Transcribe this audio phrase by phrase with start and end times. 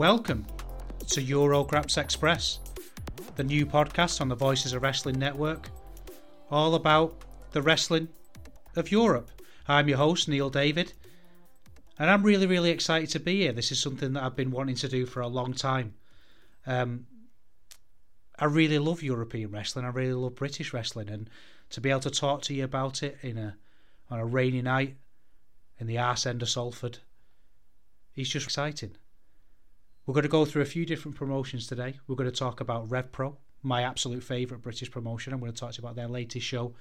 [0.00, 0.46] Welcome
[1.08, 2.60] to Eurograps Express,
[3.36, 5.68] the new podcast on the Voices of Wrestling Network,
[6.50, 8.08] all about the wrestling
[8.76, 9.30] of Europe.
[9.68, 10.94] I'm your host, Neil David,
[11.98, 13.52] and I'm really, really excited to be here.
[13.52, 15.92] This is something that I've been wanting to do for a long time.
[16.66, 17.04] Um,
[18.38, 19.84] I really love European wrestling.
[19.84, 21.28] I really love British wrestling, and
[21.68, 23.54] to be able to talk to you about it in a
[24.08, 24.96] on a rainy night
[25.78, 27.00] in the arse end of Salford
[28.16, 28.96] is just exciting.
[30.10, 32.00] We're going to go through a few different promotions today.
[32.08, 35.32] We're going to talk about RevPro, my absolute favourite British promotion.
[35.32, 36.74] I'm going to talk to you about their latest show,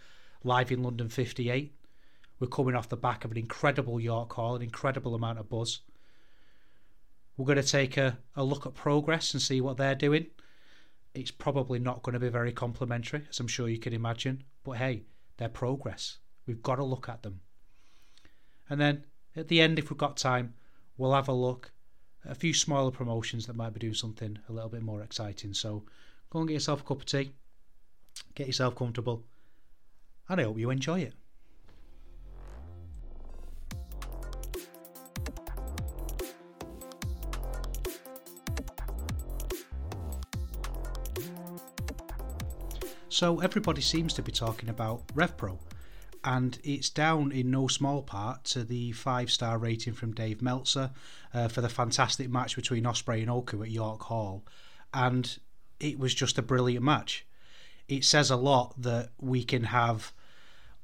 [0.44, 1.72] live in London 58.
[2.40, 5.82] We're coming off the back of an incredible York Hall, an incredible amount of buzz.
[7.38, 10.26] We're going to take a, a look at progress and see what they're doing.
[11.14, 14.78] It's probably not going to be very complimentary, as I'm sure you can imagine, but
[14.78, 15.04] hey,
[15.38, 16.18] they're progress.
[16.48, 17.42] We've got to look at them.
[18.72, 20.56] And then at the end, if we've got time,
[20.98, 21.74] we'll have a look
[22.30, 25.54] a few smaller promotions that might be doing something a little bit more exciting.
[25.54, 25.84] So
[26.30, 27.32] go and get yourself a cup of tea,
[28.36, 29.24] get yourself comfortable,
[30.30, 31.14] and I hope you enjoy it.
[43.08, 45.58] So everybody seems to be talking about RevPro,
[46.24, 50.92] and it's down in no small part to the five star rating from Dave Meltzer
[51.34, 54.44] uh, for the fantastic match between Ospreay and Oku at York Hall,
[54.94, 55.38] and
[55.80, 57.26] it was just a brilliant match.
[57.88, 60.14] It says a lot that we can have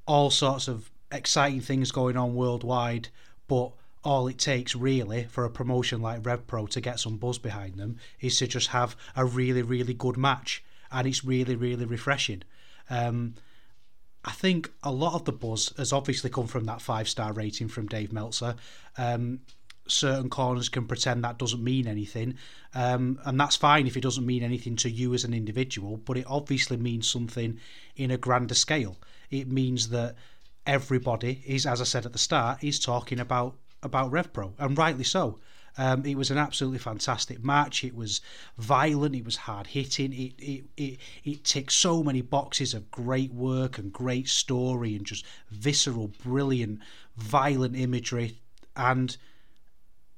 [0.07, 3.09] all sorts of exciting things going on worldwide,
[3.47, 3.71] but
[4.03, 7.97] all it takes really for a promotion like RevPro to get some buzz behind them
[8.21, 12.43] is to just have a really, really good match, and it's really, really refreshing.
[12.89, 13.33] Um,
[14.25, 17.67] I think a lot of the buzz has obviously come from that five star rating
[17.67, 18.55] from Dave Meltzer.
[18.97, 19.41] Um,
[19.87, 22.35] certain corners can pretend that doesn't mean anything,
[22.73, 26.17] um, and that's fine if it doesn't mean anything to you as an individual, but
[26.17, 27.59] it obviously means something
[27.95, 28.97] in a grander scale.
[29.29, 30.15] It means that
[30.65, 35.03] everybody is, as I said at the start, is talking about about RevPro, and rightly
[35.03, 35.39] so.
[35.77, 37.83] Um, it was an absolutely fantastic match.
[37.83, 38.21] It was
[38.57, 39.15] violent.
[39.15, 40.13] It was hard hitting.
[40.13, 45.05] It it it it ticked so many boxes of great work and great story and
[45.05, 46.79] just visceral, brilliant,
[47.17, 48.39] violent imagery.
[48.75, 49.15] And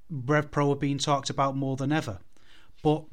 [0.09, 2.19] Rev Pro are being talked about more than ever.
[2.83, 3.05] But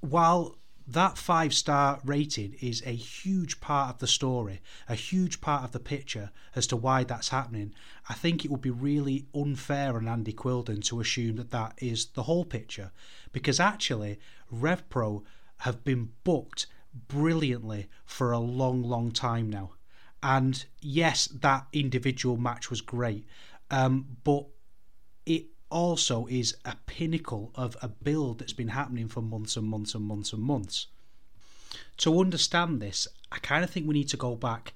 [0.00, 5.64] while that five star rating is a huge part of the story, a huge part
[5.64, 7.74] of the picture as to why that's happening.
[8.08, 12.06] I think it would be really unfair on Andy Quildan to assume that that is
[12.06, 12.92] the whole picture
[13.32, 14.18] because actually
[14.52, 15.22] RevPro
[15.58, 16.66] have been booked
[17.08, 19.72] brilliantly for a long, long time now.
[20.22, 23.26] And yes, that individual match was great,
[23.70, 24.46] um, but
[25.26, 29.94] it also is a pinnacle of a build that's been happening for months and months
[29.94, 30.86] and months and months.
[31.98, 34.74] To understand this, I kind of think we need to go back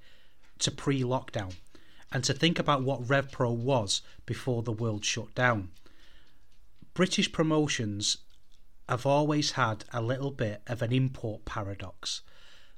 [0.60, 1.54] to pre lockdown
[2.10, 5.71] and to think about what RevPro was before the world shut down.
[6.94, 8.19] British promotions
[8.88, 12.22] have always had a little bit of an import paradox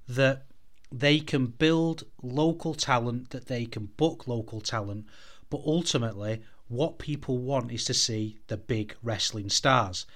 [0.08, 0.46] that
[0.92, 5.06] they can build local talent, that they can book local talent,
[5.48, 10.06] but ultimately what people want is to see the big wrestling stars.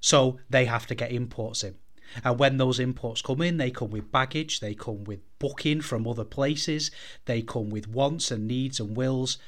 [0.00, 1.76] So they have to get imports in.
[2.24, 6.06] And when those imports come in, they come with baggage, they come with booking from
[6.06, 6.90] other places,
[7.24, 9.38] they come with wants and needs and wills.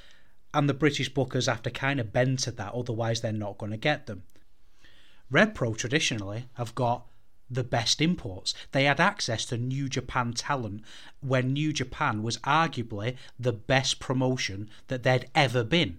[0.55, 3.73] And the British bookers have to kind of bend to that, otherwise, they're not going
[3.73, 4.23] to get them.
[5.31, 7.06] Rev Pro traditionally have got
[7.51, 8.55] the best imports.
[8.71, 10.85] They had access to New Japan talent
[11.21, 15.99] when New Japan was arguably the best promotion that there'd ever been.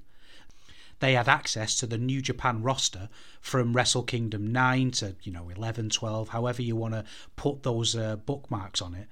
[0.99, 3.09] They had access to the New Japan roster
[3.41, 7.03] from Wrestle Kingdom 9 to, you know, 11, 12, however you want to
[7.35, 9.07] put those uh, bookmarks on it.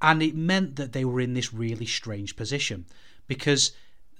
[0.00, 2.86] And it meant that they were in this really strange position
[3.28, 3.72] because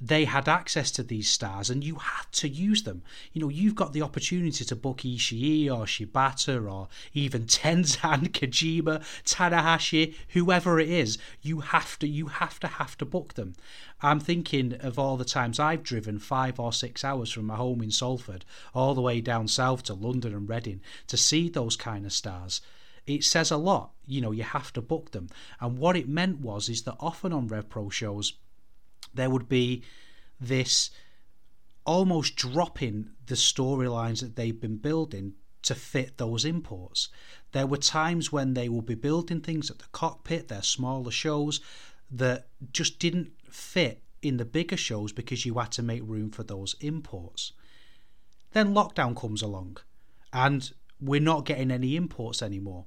[0.05, 3.05] they had access to these stars and you had to use them.
[3.33, 9.01] You know, you've got the opportunity to book Ishii or Shibata or even Tenzan, Kojima,
[9.25, 11.19] Tanahashi, whoever it is.
[11.41, 13.55] You have to, you have to, have to book them.
[14.03, 17.81] I'm thinking of all the times I've driven five or six hours from my home
[17.81, 18.45] in Salford
[18.75, 22.61] all the way down south to London and Reading to see those kind of stars
[23.05, 23.91] it says a lot.
[24.07, 25.29] You know, you have to book them.
[25.61, 28.35] And what it meant was is that often on RevPro shows,
[29.15, 29.83] there would be
[30.41, 30.91] this
[31.85, 37.09] almost dropping the storylines that they've been building to fit those imports.
[37.53, 41.61] There were times when they would be building things at the cockpit, their smaller shows,
[42.11, 46.43] that just didn't fit in the bigger shows because you had to make room for
[46.43, 47.53] those imports.
[48.53, 49.79] Then lockdown comes along,
[50.33, 52.87] and we're not getting any imports anymore.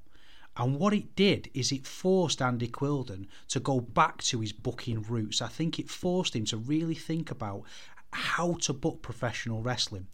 [0.58, 5.02] And what it did is it forced Andy Quildan to go back to his booking
[5.04, 5.42] roots.
[5.42, 7.64] I think it forced him to really think about
[8.12, 10.08] how to book professional wrestling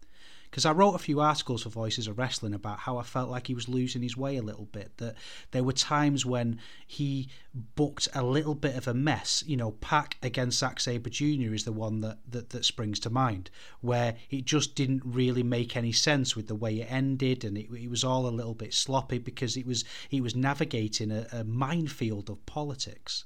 [0.52, 3.48] because I wrote a few articles for Voices of Wrestling about how I felt like
[3.48, 4.98] he was losing his way a little bit.
[4.98, 5.16] That
[5.52, 9.46] there were times when he booked a little bit of a mess.
[9.48, 11.54] You know, PAC against Zack Sabre Jr.
[11.54, 13.50] is the one that, that, that springs to mind,
[13.80, 17.72] where it just didn't really make any sense with the way it ended, and it,
[17.72, 21.46] it was all a little bit sloppy because it was he was navigating a, a
[21.46, 23.24] minefield of politics.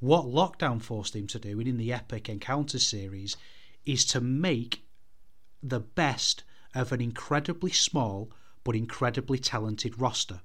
[0.00, 3.36] What Lockdown forced him to do, and in the Epic Encounter series,
[3.84, 4.83] is to make
[5.64, 6.44] the best
[6.74, 8.30] of an incredibly small
[8.62, 10.40] but incredibly talented roster.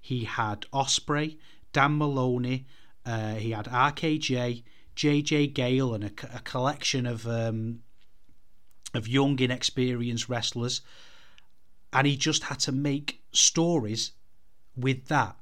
[0.00, 1.36] He had Ospreay,
[1.72, 2.66] Dan Moloney,
[3.04, 4.62] uh, he had RKJ,
[4.96, 7.80] JJ Gale, and a, a collection of um,
[8.92, 10.80] of young, inexperienced wrestlers,
[11.92, 14.12] and he just had to make stories
[14.76, 15.36] with that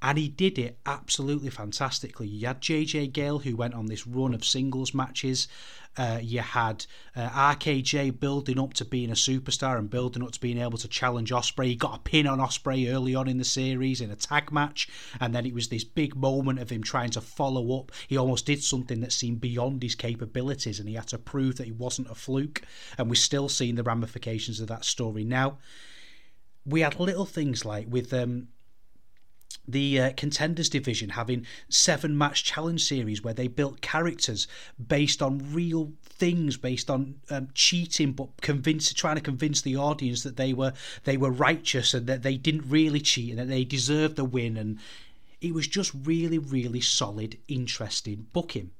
[0.00, 2.28] and he did it absolutely fantastically.
[2.28, 5.48] You had JJ Gale, who went on this run of singles matches.
[5.96, 6.86] Uh, you had
[7.16, 10.88] uh, RKJ building up to being a superstar and building up to being able to
[10.88, 11.66] challenge Ospreay.
[11.66, 14.88] He got a pin on Ospreay early on in the series in a tag match,
[15.20, 17.90] and then it was this big moment of him trying to follow up.
[18.06, 21.66] He almost did something that seemed beyond his capabilities, and he had to prove that
[21.66, 22.62] he wasn't a fluke.
[22.96, 25.58] And we're still seeing the ramifications of that story now.
[26.64, 28.48] We had little things like with um,
[29.66, 34.48] the uh, contenders division having seven match challenge series where they built characters
[34.84, 40.22] based on real things based on um, cheating but convince trying to convince the audience
[40.22, 40.72] that they were
[41.04, 44.56] they were righteous and that they didn't really cheat and that they deserved the win.
[44.56, 44.78] And
[45.40, 48.70] it was just really really solid interesting booking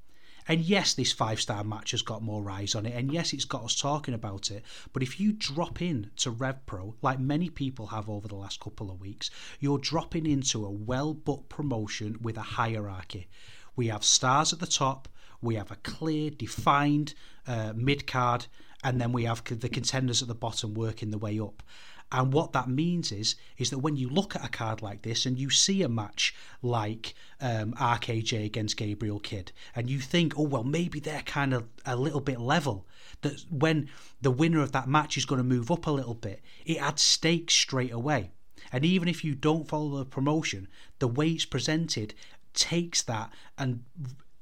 [0.49, 3.45] and yes, this five star match has got more eyes on it, and yes, it's
[3.45, 4.65] got us talking about it.
[4.95, 8.91] But if you drop in to RevPro, like many people have over the last couple
[8.91, 9.31] of weeks,
[9.61, 13.29] you're dropping into a well booked promotion with a hierarchy.
[13.77, 15.09] We have stars at the top,
[15.43, 17.15] we have a clear, defined
[17.47, 18.47] uh, mid card,
[18.83, 21.63] and then we have the contenders at the bottom working the way up.
[22.11, 25.27] And what that means is is that when you look at a card like this
[25.27, 30.45] and you see a match like um, RKJ against Gabriel Kidd, and you think, oh
[30.45, 32.87] well, maybe they're kind of a little bit level.
[33.21, 33.91] That when
[34.23, 37.03] the winner of that match is going to move up a little bit, it adds
[37.03, 38.31] stakes straight away.
[38.73, 40.69] And even if you don't follow the promotion,
[40.99, 42.15] the way it's presented
[42.55, 43.85] takes that and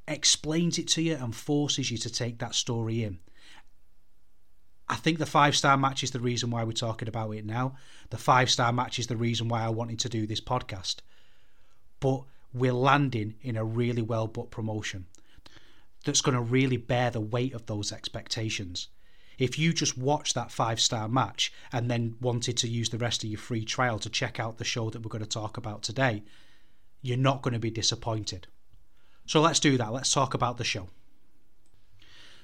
[0.08, 3.18] explains it to you and forces you to take that story in.
[4.88, 7.76] I think the five star match is the reason why we're talking about it now.
[8.10, 10.96] The five star match is the reason why I wanted to do this podcast.
[11.98, 12.22] But
[12.54, 15.06] we're landing in a really well booked promotion
[16.04, 18.88] that's going to really bear the weight of those expectations.
[19.38, 23.24] If you just watch that five star match and then wanted to use the rest
[23.24, 25.82] of your free trial to check out the show that we're going to talk about
[25.82, 26.22] today,
[27.02, 28.46] you're not going to be disappointed.
[29.26, 29.92] So let's do that.
[29.92, 30.88] Let's talk about the show.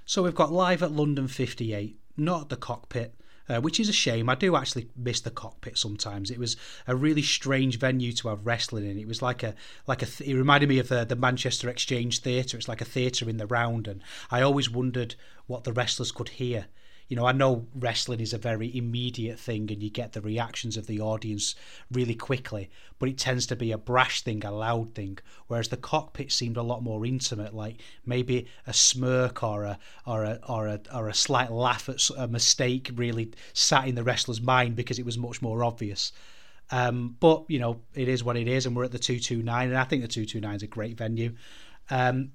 [0.04, 3.14] So we've got live at London 58 not the cockpit.
[3.48, 4.30] Uh, which is a shame.
[4.30, 6.30] I do actually miss the cockpit sometimes.
[6.30, 9.00] It was a really strange venue to have wrestling in.
[9.00, 9.56] It was like a
[9.88, 10.06] like a.
[10.06, 12.56] Th- it reminded me of the the Manchester Exchange Theatre.
[12.56, 14.00] It's like a theatre in the round, and
[14.30, 15.16] I always wondered
[15.48, 16.66] what the wrestlers could hear
[17.08, 20.76] you know, I know wrestling is a very immediate thing and you get the reactions
[20.76, 21.54] of the audience
[21.90, 25.18] really quickly, but it tends to be a brash thing, a loud thing.
[25.46, 30.24] Whereas the cockpit seemed a lot more intimate, like maybe a smirk or a or
[30.24, 34.40] a or a or a slight laugh at a mistake really sat in the wrestler's
[34.40, 36.12] mind because it was much more obvious.
[36.70, 39.42] Um, but you know, it is what it is, and we're at the two two
[39.42, 41.34] nine, and I think the two two nine is a great venue.
[41.90, 42.32] Um,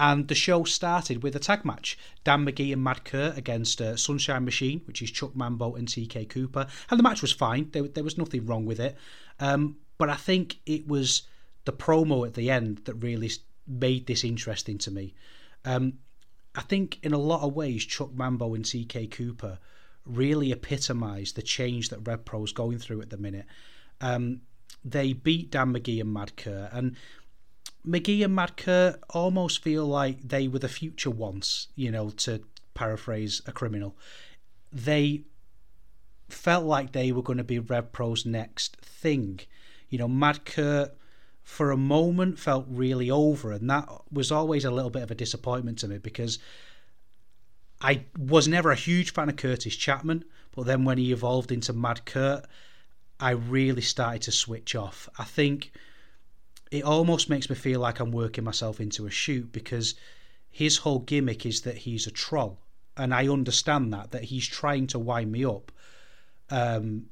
[0.00, 3.96] And the show started with a tag match Dan Magee and Mad Kurt against uh,
[3.96, 6.66] Sunshine Machine, which is Chuck Mambo and TK Cooper.
[6.88, 8.96] And the match was fine, there, there was nothing wrong with it.
[9.40, 11.24] Um, but I think it was
[11.66, 13.30] the promo at the end that really
[13.68, 15.12] made this interesting to me.
[15.66, 15.98] Um,
[16.54, 19.58] I think in a lot of ways, Chuck Mambo and TK Cooper
[20.06, 23.44] really epitomise the change that Rev Pro is going through at the minute.
[24.00, 24.40] Um,
[24.82, 26.96] they beat Dan Magee and Mad Kurt, and
[27.84, 32.42] Magee and Mad Kurt almost feel like they were the future once, you know, to
[32.74, 33.96] paraphrase a criminal.
[34.72, 35.22] They
[36.28, 39.40] felt like they were going to be Rev Pro's next thing.
[39.88, 40.96] You know, Mad Kurt
[41.42, 45.16] for a moment felt really over, and that was always a little bit of a
[45.16, 46.38] disappointment to me because
[47.80, 51.72] I was never a huge fan of Kurtis Chapman, but then when he evolved into
[51.72, 52.44] Mad Kurt,
[53.18, 55.08] I really started to switch off.
[55.18, 55.72] I think
[56.70, 59.94] it almost makes me feel like I'm working myself into a shoot because
[60.50, 62.58] his whole gimmick is that he's a troll,
[62.96, 65.72] and I understand that that he's trying to wind me up.
[66.50, 67.06] Um,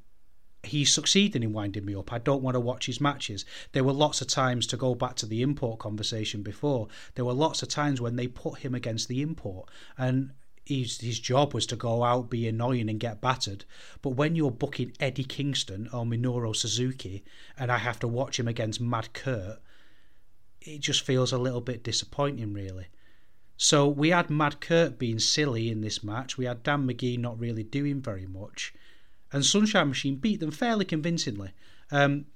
[0.64, 2.12] he's succeeding in winding me up.
[2.12, 3.44] I don't want to watch his matches.
[3.72, 6.88] There were lots of times to go back to the import conversation before.
[7.14, 10.32] There were lots of times when they put him against the import, and
[10.68, 13.64] his his job was to go out, be annoying, and get battered.
[14.02, 17.24] But when you're booking Eddie Kingston or Minoru Suzuki,
[17.56, 19.60] and I have to watch him against Mad Kurt,
[20.60, 22.88] it just feels a little bit disappointing, really.
[23.56, 26.36] So we had Mad Kurt being silly in this match.
[26.36, 28.74] We had Dan Magee not really doing very much,
[29.32, 31.52] and Sunshine Machine beat them fairly convincingly.
[31.90, 32.26] Um,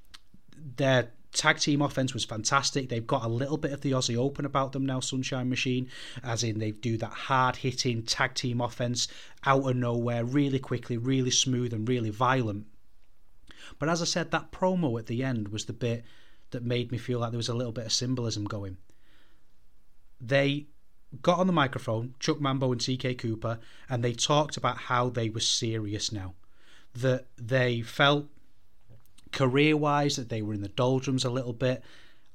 [0.56, 2.88] their tag team offense was fantastic.
[2.88, 5.88] They've got a little bit of the Aussie Open about them now, Sunshine Machine,
[6.22, 9.08] as in they do that hard hitting tag team offense
[9.44, 12.66] out of nowhere, really quickly, really smooth, and really violent.
[13.78, 16.04] But as I said, that promo at the end was the bit
[16.50, 18.76] that made me feel like there was a little bit of symbolism going.
[20.20, 20.66] They
[21.20, 23.58] got on the microphone, Chuck Mambo and TK Cooper,
[23.88, 26.34] and they talked about how they were serious now.
[26.94, 28.26] That they felt
[29.32, 31.82] career wise that they were in the doldrums a little bit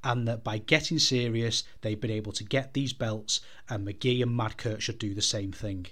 [0.04, 4.36] and that by getting serious they've been able to get these belts and Magee and
[4.36, 5.86] Mad Kurt should do the same thing.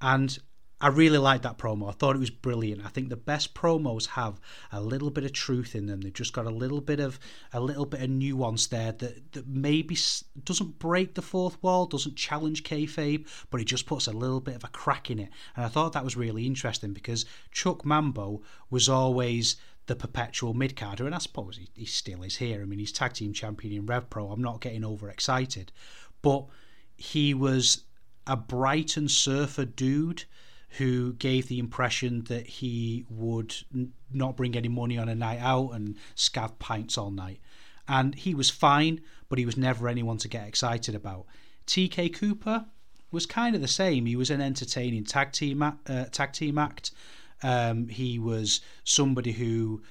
[0.00, 0.38] And
[0.80, 1.88] I really liked that promo.
[1.88, 2.84] I thought it was brilliant.
[2.84, 4.38] I think the best promos have
[4.70, 6.00] a little bit of truth in them.
[6.00, 7.18] They've just got a little bit of
[7.52, 9.96] a little bit of nuance there that that maybe
[10.44, 14.56] doesn't break the fourth wall, doesn't challenge kayfabe, but it just puts a little bit
[14.56, 15.30] of a crack in it.
[15.56, 20.76] And I thought that was really interesting because Chuck Mambo was always the perpetual mid
[20.76, 22.62] carder, and I suppose he, he still is here.
[22.62, 24.30] I mean, he's tag team champion in Rev Pro.
[24.30, 25.72] I'm not getting overexcited,
[26.22, 26.46] but
[26.96, 27.84] he was
[28.26, 30.24] a Brighton surfer dude
[30.78, 35.40] who gave the impression that he would n- not bring any money on a night
[35.40, 37.40] out and scav pints all night.
[37.86, 41.26] And he was fine, but he was never anyone to get excited about.
[41.66, 42.66] TK Cooper
[43.10, 44.06] was kind of the same.
[44.06, 45.72] He was an entertaining tag team uh,
[46.10, 46.90] tag team act.
[47.44, 49.82] Um, he was somebody who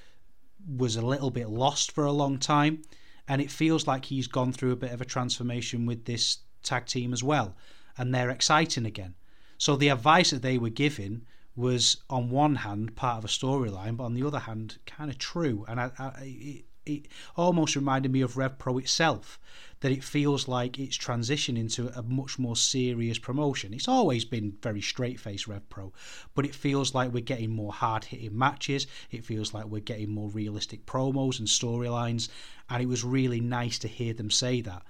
[0.66, 2.82] was a little bit lost for a long time,
[3.28, 6.86] and it feels like he's gone through a bit of a transformation with this tag
[6.86, 7.54] team as well,
[7.96, 9.14] and they're exciting again.
[9.56, 11.22] So the advice that they were giving
[11.54, 15.18] was, on one hand, part of a storyline, but on the other hand, kind of
[15.18, 19.38] true, and I, I, it, it almost reminded me of Rev Pro itself
[19.80, 23.74] that it feels like it's transitioned into a much more serious promotion.
[23.74, 25.92] It's always been very straight faced Rev Pro,
[26.34, 28.86] but it feels like we're getting more hard hitting matches.
[29.10, 32.28] It feels like we're getting more realistic promos and storylines,
[32.70, 34.82] and it was really nice to hear them say that.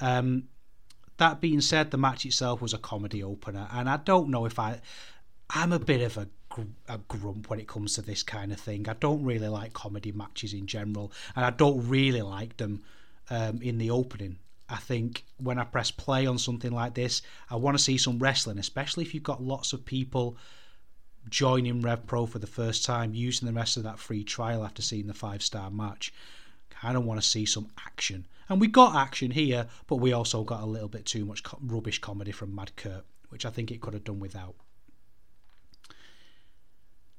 [0.00, 0.48] Um,
[1.16, 4.58] that being said, the match itself was a comedy opener, and I don't know if
[4.58, 4.80] I.
[5.54, 6.28] I'm a bit of a
[6.88, 8.88] a grump when it comes to this kind of thing.
[8.88, 12.82] I don't really like comedy matches in general, and I don't really like them
[13.30, 14.38] um, in the opening.
[14.68, 18.18] I think when I press play on something like this, I want to see some
[18.18, 20.36] wrestling, especially if you've got lots of people
[21.28, 24.82] joining Rev Pro for the first time, using the rest of that free trial after
[24.82, 26.12] seeing the five star match.
[26.82, 28.26] I of want to see some action.
[28.48, 31.58] And we got action here, but we also got a little bit too much co-
[31.62, 34.54] rubbish comedy from Mad Kurt, which I think it could have done without.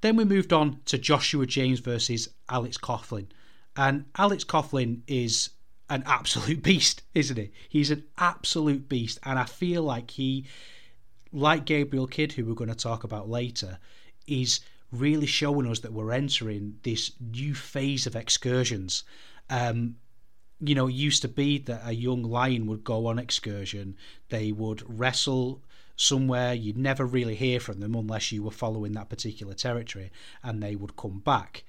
[0.03, 3.27] Then we moved on to Joshua James versus Alex Coughlin.
[3.77, 5.51] And Alex Coughlin is
[5.89, 7.51] an absolute beast, isn't he?
[7.69, 10.45] He's an absolute beast, and I feel like he,
[11.31, 13.79] like Gabriel Kidd, who we're going to talk about later,
[14.27, 14.59] is
[14.91, 19.05] really showing us that we're entering this new phase of excursions.
[19.49, 19.95] Um,
[20.59, 23.95] you know, it used to be that a young lion would go on excursion,
[24.27, 25.61] they would wrestle
[25.95, 30.61] somewhere, you'd never really hear from them unless you were following that particular territory, and
[30.61, 31.63] they would come back.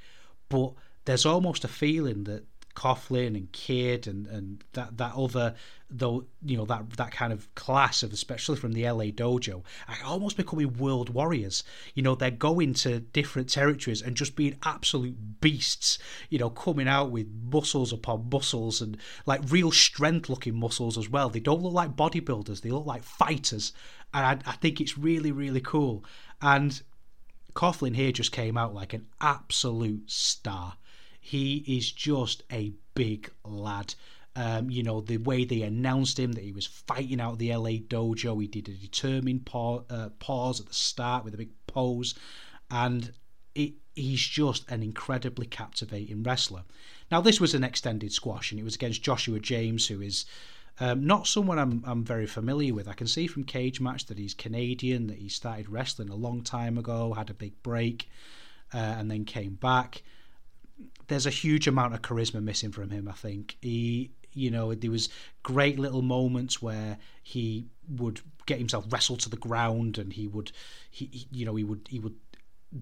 [0.48, 0.72] But
[1.04, 5.54] there's almost a feeling that Coughlin and Kidd and, and that, that other
[5.90, 9.96] though you know that that kind of class of especially from the LA dojo are
[10.04, 11.62] almost becoming world warriors.
[11.94, 15.98] You know they're going to different territories and just being absolute beasts.
[16.30, 21.08] You know coming out with muscles upon muscles and like real strength looking muscles as
[21.08, 21.28] well.
[21.28, 22.62] They don't look like bodybuilders.
[22.62, 23.72] They look like fighters,
[24.14, 26.04] and I, I think it's really really cool.
[26.40, 26.80] And
[27.54, 30.76] Coughlin here just came out like an absolute star.
[31.20, 33.94] He is just a big lad.
[34.36, 37.78] Um, you know, the way they announced him that he was fighting out the LA
[37.78, 42.14] dojo, he did a determined pause, uh, pause at the start with a big pose,
[42.68, 43.12] and
[43.54, 46.64] it, he's just an incredibly captivating wrestler.
[47.12, 50.26] Now, this was an extended squash, and it was against Joshua James, who is
[50.80, 52.88] um, not someone I'm, I'm very familiar with.
[52.88, 56.78] I can see from Cagematch that he's Canadian, that he started wrestling a long time
[56.78, 58.08] ago, had a big break,
[58.72, 60.02] uh, and then came back
[61.08, 63.08] there's a huge amount of charisma missing from him.
[63.08, 65.08] I think he, you know, there was
[65.42, 70.52] great little moments where he would get himself wrestled to the ground, and he would,
[70.90, 72.16] he, you know, he would he would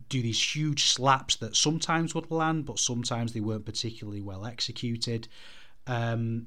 [0.08, 5.28] do these huge slaps that sometimes would land, but sometimes they weren't particularly well executed.
[5.86, 6.46] Um,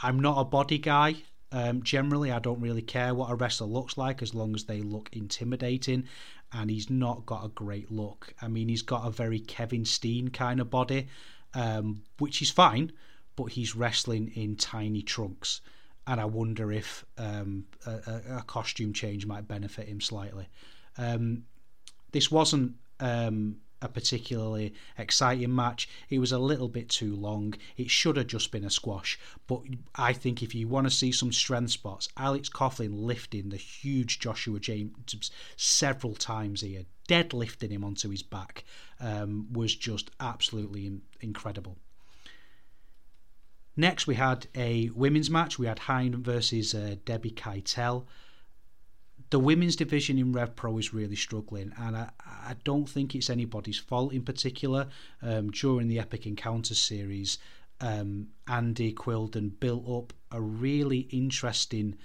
[0.00, 1.16] I'm not a body guy.
[1.52, 4.80] Um, generally, I don't really care what a wrestler looks like as long as they
[4.80, 6.04] look intimidating
[6.52, 8.34] and he's not got a great look.
[8.40, 11.08] I mean, he's got a very Kevin Steen kind of body,
[11.54, 12.92] um, which is fine,
[13.36, 15.60] but he's wrestling in tiny trunks.
[16.06, 20.48] And I wonder if um, a, a, costume change might benefit him slightly.
[20.98, 21.44] Um,
[22.12, 25.88] this wasn't um, a particularly exciting match.
[26.08, 27.54] It was a little bit too long.
[27.76, 29.18] It should have just been a squash.
[29.46, 29.62] But
[29.94, 34.18] I think if you want to see some strength spots, Alex Coughlin lifting the huge
[34.18, 38.64] Joshua James several times here, deadlifting him onto his back,
[39.00, 41.76] um, was just absolutely incredible.
[43.76, 45.58] Next, we had a women's match.
[45.58, 48.06] We had Hein versus uh, Debbie Keitel
[49.30, 53.30] the women's division in Rev Pro is really struggling, and I, I don't think it's
[53.30, 54.88] anybody's fault in particular.
[55.22, 57.38] Um, during the Epic Encounters series,
[57.80, 61.96] um, Andy Quildan built up a really interesting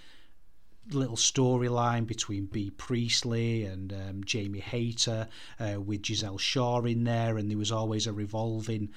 [0.90, 5.28] little storyline between Bea Priestley and um, Jamie Hayter
[5.60, 8.90] uh, with Gisele Shaw in there, and there was always a revolving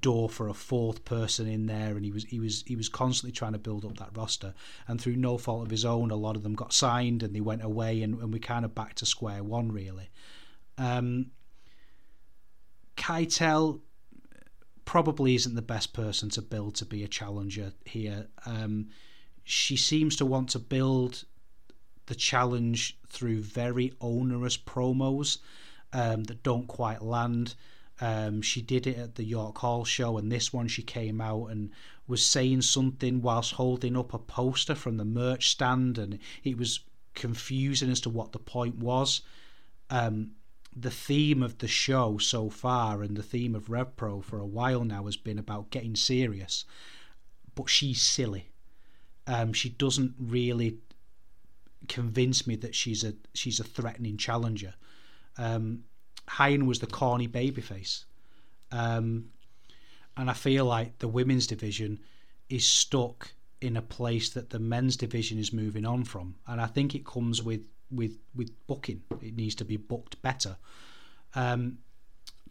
[0.00, 3.32] door for a fourth person in there, and he was he was he was constantly
[3.32, 4.54] trying to build up that roster.
[4.88, 7.40] And through no fault of his own, a lot of them got signed and they
[7.40, 10.10] went away, and, and we kind of back to square one really.
[10.78, 11.30] Um,
[12.96, 13.80] Keitel
[14.84, 18.28] probably isn't the best person to build to be a challenger here.
[18.46, 18.88] Um,
[19.44, 21.24] she seems to want to build
[22.06, 25.38] the challenge through very onerous promos
[25.92, 27.54] um, that don't quite land.
[28.00, 31.46] Um, she did it at the York Hall show, and this one she came out
[31.46, 31.70] and
[32.06, 36.80] was saying something whilst holding up a poster from the merch stand, and it was
[37.14, 39.22] confusing as to what the point was.
[39.90, 40.32] Um,
[40.74, 44.84] the theme of the show so far and the theme of RevPro for a while
[44.84, 46.66] now has been about getting serious,
[47.54, 48.50] but she's silly.
[49.26, 50.76] Um, she doesn't really
[51.88, 54.74] convince me that she's a she's a threatening challenger.
[55.38, 55.84] Um,
[56.28, 58.04] Hein was the corny babyface.
[58.72, 59.30] Um,
[60.16, 62.00] and I feel like the women's division
[62.48, 66.36] is stuck in a place that the men's division is moving on from.
[66.46, 69.02] And I think it comes with, with, with booking.
[69.22, 70.56] It needs to be booked better.
[71.34, 71.78] Um,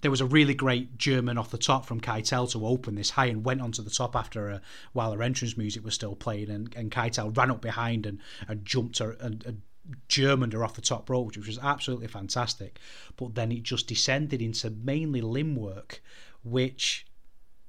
[0.02, 3.34] there was a really great German off the top from Keitel to open this high
[3.36, 4.62] went onto the top after a,
[4.94, 8.66] while her entrance music was still playing and, and Keitel ran up behind and, and
[8.66, 9.62] jumped her and, and
[10.08, 12.80] Germaned her off the top rope, which was absolutely fantastic.
[13.17, 16.02] But then it just descended into mainly limb work,
[16.43, 17.06] which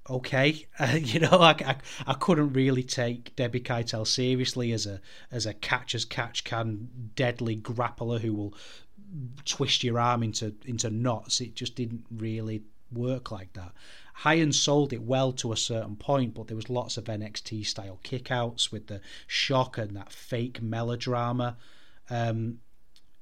[0.09, 0.67] okay.
[0.79, 1.77] Uh, you know, I, I,
[2.07, 5.01] I, couldn't really take Debbie Keitel seriously as a
[5.31, 8.55] as a catch as catch can deadly grappler who will
[9.47, 11.41] twist your arm into into knots.
[11.41, 13.73] It just didn't really work like that.
[14.21, 18.01] Hein sold it well to a certain point, but there was lots of NXT style
[18.03, 21.57] kickouts with the shock and that fake melodrama.
[22.11, 22.59] Um,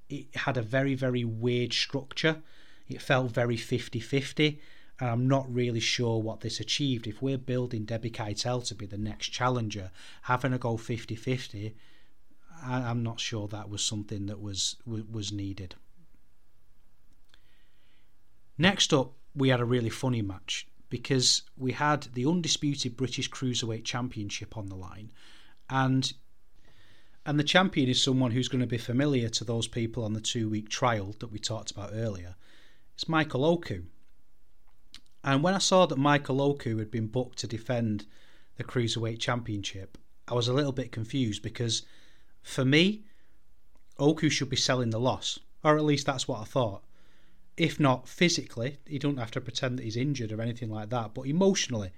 [0.08, 2.42] it had a very, very weird structure.
[2.88, 4.60] It felt very 50 50,
[5.00, 7.06] and I'm not really sure what this achieved.
[7.06, 9.90] If we're building Debbie Keitel to be the next challenger,
[10.22, 11.74] having a go 50 50,
[12.62, 15.74] I'm not sure that was something that was was needed.
[18.56, 23.84] Next up, we had a really funny match because we had the undisputed British Cruiserweight
[23.84, 25.10] Championship on the line,
[25.68, 26.12] and
[27.26, 30.20] and the champion is someone who's going to be familiar to those people on the
[30.20, 32.36] two week trial that we talked about earlier.
[32.94, 33.84] It's Michael Oku.
[35.22, 38.04] And when I saw that Michael Oku had been booked to defend
[38.56, 39.96] the Cruiserweight Championship,
[40.28, 41.82] I was a little bit confused because
[42.42, 43.04] for me,
[43.98, 46.84] Oku should be selling the loss, or at least that's what I thought.
[47.56, 51.14] If not physically, he don't have to pretend that he's injured or anything like that,
[51.14, 51.90] but emotionally,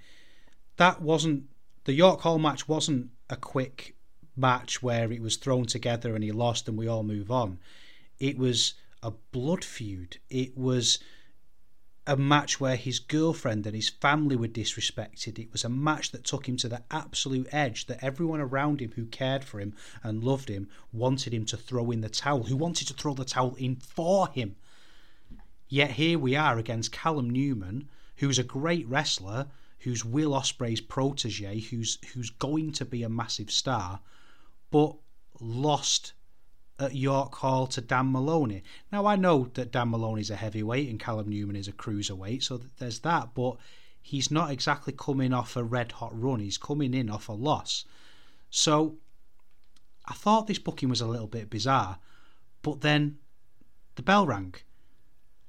[0.77, 1.49] that wasn't
[1.83, 3.96] the York Hall match wasn't a quick
[4.37, 7.59] match where it was thrown together and he lost and we all move on.
[8.19, 10.17] It was a blood feud.
[10.29, 10.99] It was
[12.05, 15.37] a match where his girlfriend and his family were disrespected.
[15.37, 18.93] It was a match that took him to the absolute edge that everyone around him
[18.95, 22.55] who cared for him and loved him wanted him to throw in the towel, who
[22.55, 24.55] wanted to throw the towel in for him.
[25.67, 29.47] Yet here we are against Callum Newman, who's a great wrestler,
[29.79, 33.99] who's Will Ospreay's protege, who's who's going to be a massive star,
[34.71, 34.95] but
[35.39, 36.13] lost
[36.79, 38.63] at York Hall to Dan Moloney.
[38.91, 42.61] Now I know that Dan Moloney's a heavyweight and Callum Newman is a cruiserweight, so
[42.77, 43.57] there's that, but
[44.01, 46.39] he's not exactly coming off a red hot run.
[46.39, 47.85] He's coming in off a loss.
[48.49, 48.97] So
[50.05, 51.99] I thought this booking was a little bit bizarre,
[52.61, 53.17] but then
[53.95, 54.55] the bell rang.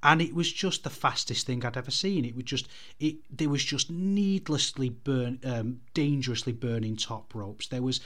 [0.03, 2.25] And it was just the fastest thing I'd ever seen.
[2.25, 2.69] It was just
[3.01, 3.17] it.
[3.37, 7.67] There was just needlessly burn, um, dangerously burning top ropes.
[7.67, 8.01] There was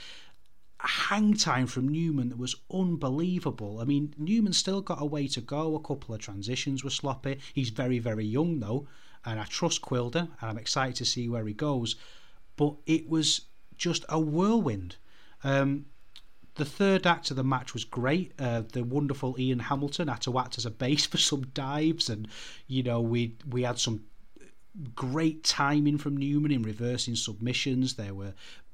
[0.83, 3.79] hang time from Newman that was unbelievable.
[3.79, 5.75] I mean, Newman still got a way to go.
[5.75, 7.39] A couple of transitions were sloppy.
[7.53, 8.87] He's very, very young though,
[9.25, 11.95] and I trust Quildan, and I'm excited to see where he goes.
[12.57, 13.41] But it was
[13.77, 14.97] just a whirlwind.
[15.43, 15.85] Um,
[16.55, 18.33] the third act of the match was great.
[18.37, 22.27] Uh, the wonderful Ian Hamilton had to act as a base for some dives, and
[22.67, 24.03] you know we we had some
[24.95, 27.95] great timing from Newman in reversing submissions.
[27.95, 28.33] There were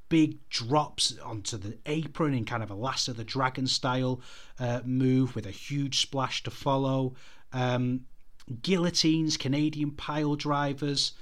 [0.10, 4.22] big drops onto the apron in kind of a Last of the Dragon style
[4.60, 7.14] uh, move with a huge splash to follow.
[7.54, 8.02] Um,
[8.62, 11.14] guillotines, Canadian pile drivers.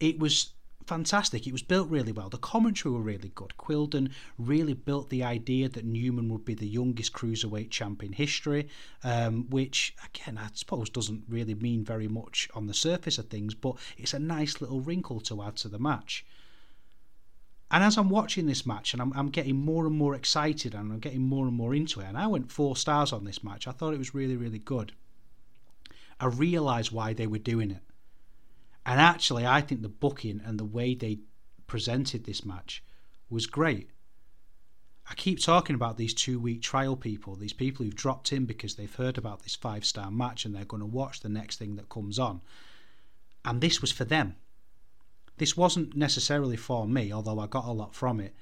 [0.00, 0.52] It was
[0.86, 1.46] fantastic.
[1.46, 2.28] It was built really well.
[2.28, 3.52] The commentary were really good.
[3.58, 8.68] Quildan really built the idea that Newman would be the youngest cruiserweight champ in history,
[9.04, 13.54] um, which, again, I suppose doesn't really mean very much on the surface of things,
[13.54, 16.24] but it's a nice little wrinkle to add to the match.
[17.72, 20.92] And as I'm watching this match and I'm, I'm getting more and more excited and
[20.92, 23.66] I'm getting more and more into it, and I went four stars on this match,
[23.66, 24.92] I thought it was really, really good.
[26.20, 27.80] I realised why they were doing it.
[28.84, 31.20] And actually, I think the booking and the way they
[31.66, 32.84] presented this match
[33.30, 33.88] was great.
[35.10, 38.74] I keep talking about these two week trial people, these people who've dropped in because
[38.74, 41.76] they've heard about this five star match and they're going to watch the next thing
[41.76, 42.42] that comes on.
[43.44, 44.36] And this was for them.
[45.38, 48.34] This wasn't necessarily for me, although I got a lot from it.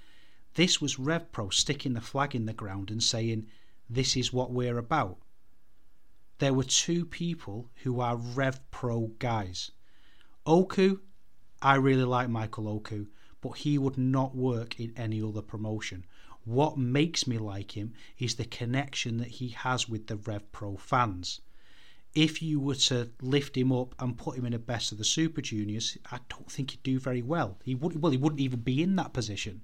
[0.55, 3.47] This was RevPro sticking the flag in the ground and saying,
[3.89, 5.19] This is what we're about.
[6.39, 9.71] There were two people who are RevPro guys.
[10.45, 11.01] Oku,
[11.63, 13.07] I really like Michael Oku,
[13.41, 16.07] but he would not work in any other promotion.
[16.45, 21.41] What makes me like him is the connection that he has with the RevPro fans
[22.15, 25.05] if you were to lift him up and put him in a best of the
[25.05, 27.59] Super Juniors, I don't think he'd do very well.
[27.65, 29.63] He would well, he wouldn't even be in that position.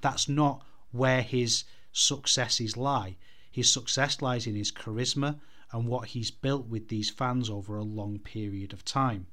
[0.00, 3.16] That's not where his successes lie.
[3.50, 5.40] His success lies in his charisma
[5.72, 9.26] and what he's built with these fans over a long period of time.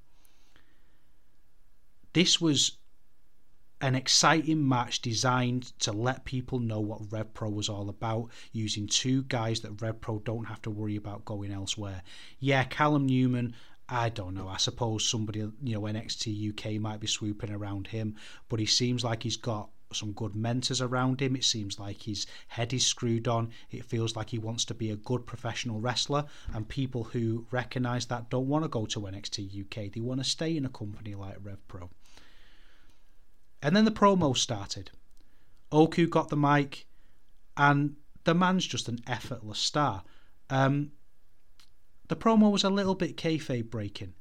[2.13, 2.77] This was
[3.83, 9.23] an exciting match designed to let people know what RevPro was all about, using two
[9.23, 12.01] guys that RevPro don't have to worry about going elsewhere.
[12.39, 13.53] Yeah, Callum Newman,
[13.89, 14.47] I don't know.
[14.47, 18.15] I suppose somebody, you know, NXT UK might be swooping around him,
[18.47, 21.35] but he seems like he's got some good mentors around him.
[21.35, 23.49] It seems like his head is screwed on.
[23.69, 28.05] It feels like he wants to be a good professional wrestler, and people who recognise
[28.05, 29.91] that don't want to go to NXT UK.
[29.91, 31.89] They want to stay in a company like RevPro.
[33.63, 34.91] And then the promo started.
[35.71, 36.85] Oku got the mic,
[37.55, 37.95] and
[38.25, 40.03] the man's just an effortless star.
[40.49, 40.91] Um,
[42.09, 44.15] the promo was a little bit kayfabe breaking.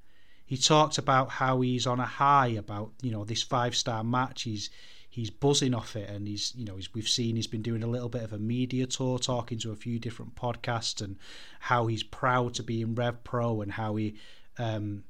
[0.46, 4.42] He talked about how he's on a high about you know this five star match.
[4.42, 4.70] He's
[5.10, 7.88] he's buzzing off it, and he's you know he's, we've seen he's been doing a
[7.88, 11.16] little bit of a media tour, talking to a few different podcasts, and
[11.58, 14.14] how he's proud to be in Rev Pro, and how he
[14.58, 15.02] um,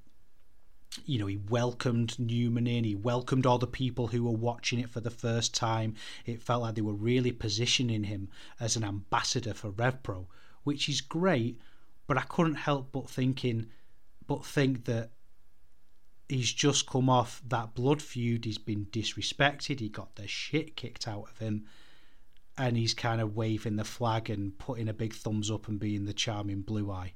[1.07, 4.91] you know, he welcomed Newman in, he welcomed all the people who were watching it
[4.91, 5.95] for the first time.
[6.27, 8.29] It felt like they were really positioning him
[8.61, 10.27] as an ambassador for RevPro,
[10.65, 11.61] which is great,
[12.07, 13.67] but I couldn't help but thinking
[14.27, 15.11] but think that
[16.29, 21.09] he's just come off that blood feud, he's been disrespected, he got the shit kicked
[21.09, 21.67] out of him,
[22.57, 26.05] and he's kind of waving the flag and putting a big thumbs up and being
[26.05, 27.13] the charming blue eye.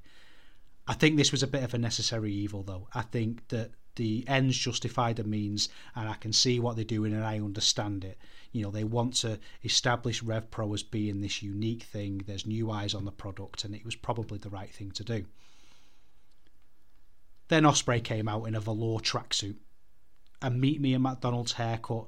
[0.87, 2.87] I think this was a bit of a necessary evil, though.
[2.93, 7.13] I think that the ends justify the means, and I can see what they're doing
[7.13, 8.17] and I understand it.
[8.51, 12.23] You know, they want to establish RevPro as being this unique thing.
[12.25, 15.25] There's new eyes on the product, and it was probably the right thing to do.
[17.49, 19.55] Then Ospreay came out in a velour tracksuit,
[20.41, 22.07] a meet me at McDonald's haircut,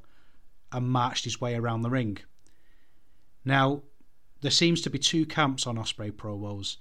[0.71, 2.19] and marched his way around the ring.
[3.43, 3.81] Now,
[4.41, 6.77] there seems to be two camps on Ospreay promos.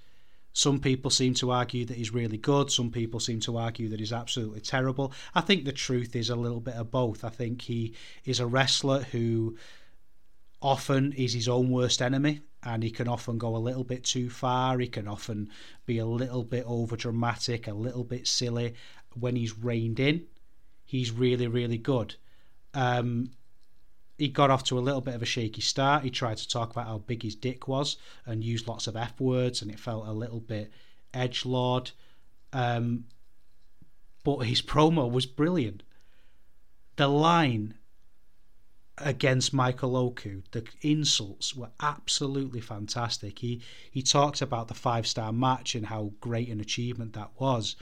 [0.52, 2.70] Some people seem to argue that he's really good.
[2.70, 5.12] Some people seem to argue that he's absolutely terrible.
[5.34, 7.24] I think the truth is a little bit of both.
[7.24, 9.56] I think he is a wrestler who
[10.60, 14.28] often is his own worst enemy and he can often go a little bit too
[14.28, 14.78] far.
[14.78, 15.50] He can often
[15.86, 18.74] be a little bit over dramatic, a little bit silly.
[19.14, 20.26] When he's reined in,
[20.84, 22.16] he's really, really good.
[22.74, 23.30] Um,
[24.18, 26.02] he got off to a little bit of a shaky start.
[26.02, 29.18] He tried to talk about how big his dick was and used lots of F
[29.20, 30.72] words, and it felt a little bit
[31.14, 31.92] edge lord.
[32.52, 33.04] Um,
[34.24, 35.84] but his promo was brilliant.
[36.96, 37.74] The line
[38.98, 43.38] against Michael Oku, the insults were absolutely fantastic.
[43.38, 47.76] He he talked about the five star match and how great an achievement that was,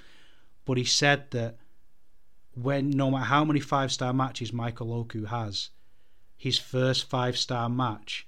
[0.67, 1.57] but he said that
[2.55, 5.71] when no matter how many five star matches Michael Oku has,
[6.37, 8.27] his first five star match,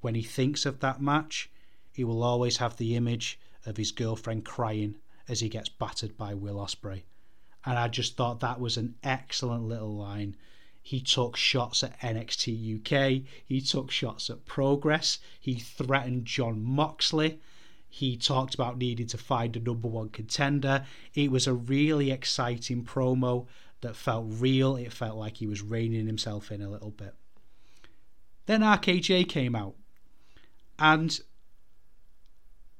[0.00, 1.50] when he thinks of that match,
[1.92, 4.96] he will always have the image of his girlfriend crying
[5.28, 7.02] as he gets battered by Will Ospreay.
[7.64, 10.36] And I just thought that was an excellent little line.
[10.82, 17.40] He took shots at NXT UK, he took shots at Progress, he threatened Jon Moxley.
[17.88, 20.86] He talked about needing to find a number one contender.
[21.12, 23.46] It was a really exciting promo
[23.80, 24.76] that felt real.
[24.76, 27.14] It felt like he was reining himself in a little bit.
[28.46, 29.74] Then RKJ came out,
[30.78, 31.18] and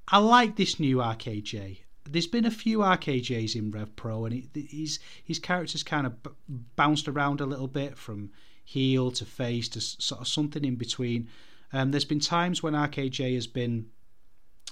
[0.09, 1.81] I like this new RKJ.
[2.05, 6.31] There's been a few RKJs in Rev Pro, and his his character's kind of b-
[6.49, 8.31] bounced around a little bit from
[8.65, 11.29] heel to face to sort of something in between.
[11.73, 13.87] Um, there's been times when RKJ has been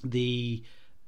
[0.02, 0.62] the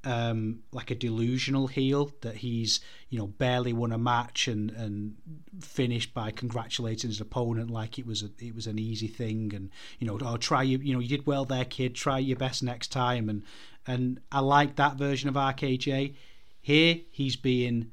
[0.05, 5.17] um, like a delusional heel that he's you know barely won a match and and
[5.61, 9.53] finished by congratulating his opponent like it was a, it was an easy thing.
[9.55, 11.95] And you know oh try you you know you did well there kid.
[11.95, 13.29] Try your best next time.
[13.29, 13.43] And
[13.87, 16.15] and I like that version of RKJ
[16.61, 17.91] here he's being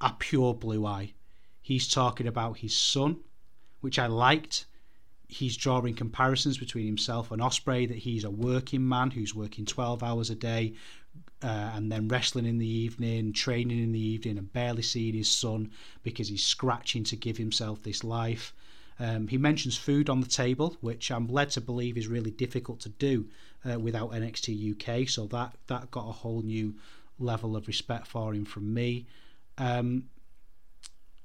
[0.00, 1.14] a pure blue eye.
[1.60, 3.20] He's talking about his son
[3.80, 4.66] which I liked
[5.30, 10.02] he's drawing comparisons between himself and Ospreay that he's a working man who's working 12
[10.02, 10.74] hours a day
[11.42, 15.30] uh, and then wrestling in the evening, training in the evening, and barely seeing his
[15.30, 15.70] son
[16.02, 18.52] because he's scratching to give himself this life.
[18.98, 22.80] Um, he mentions food on the table, which I'm led to believe is really difficult
[22.80, 23.26] to do
[23.68, 25.08] uh, without NXT UK.
[25.08, 26.74] So that that got a whole new
[27.18, 29.06] level of respect for him from me.
[29.56, 30.04] Um,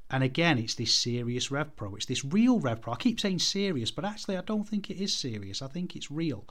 [0.09, 1.95] and again, it's this serious Rev Pro.
[1.95, 2.93] It's this real Rev Pro.
[2.93, 5.61] I keep saying serious, but actually, I don't think it is serious.
[5.61, 6.45] I think it's real.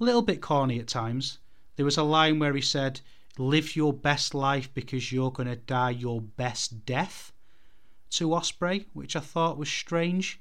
[0.00, 1.38] A little bit corny at times.
[1.76, 3.00] There was a line where he said,
[3.38, 7.32] Live your best life because you're going to die your best death
[8.10, 10.40] to Ospreay, which I thought was strange.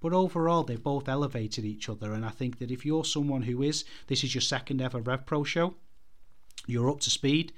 [0.00, 2.12] But overall, they both elevated each other.
[2.12, 5.24] And I think that if you're someone who is, this is your second ever Rev
[5.24, 5.74] Pro show,
[6.66, 7.52] you're up to speed,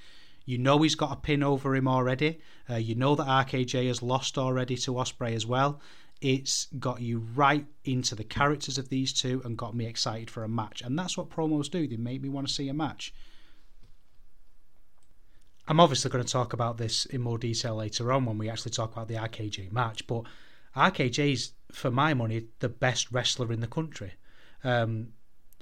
[0.46, 2.40] you know he's got a pin over him already.
[2.70, 5.80] Uh, you know that RKJ has lost already to Ospreay as well.
[6.22, 10.44] It's got you right into the characters of these two and got me excited for
[10.44, 10.80] a match.
[10.80, 11.86] And that's what promos do.
[11.86, 13.12] They make me want to see a match.
[15.68, 18.70] I'm obviously going to talk about this in more detail later on when we actually
[18.70, 20.22] talk about the RKJ match, but
[20.76, 24.12] RKJ is, for my money, the best wrestler in the country.
[24.62, 25.08] Um,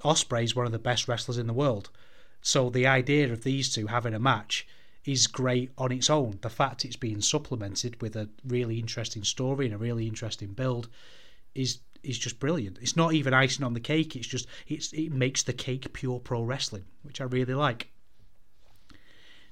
[0.05, 1.89] is one of the best wrestlers in the world.
[2.45, 4.67] So the idea of these two having a match
[5.07, 6.39] is great on its own.
[6.43, 10.89] The fact it's being supplemented with a really interesting story and a really interesting build
[11.55, 12.77] is is just brilliant.
[12.83, 14.15] It's not even icing on the cake.
[14.15, 17.89] It's just it's it makes the cake pure pro wrestling, which I really like.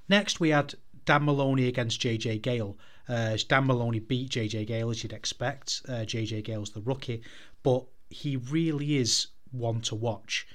[0.06, 0.74] Next, we had
[1.06, 2.76] Dan Moloney against JJ Gale.
[3.08, 5.80] Uh, Dan Moloney beat JJ Gale as you'd expect.
[5.88, 7.22] Uh, JJ Gale's the rookie,
[7.62, 10.46] but he really is one to watch.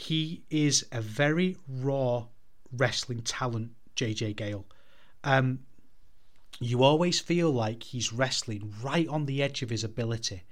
[0.00, 2.24] He is a very raw
[2.72, 4.64] wrestling talent, JJ Gale.
[5.24, 5.60] Um,
[6.58, 10.44] you always feel like he's wrestling right on the edge of his ability,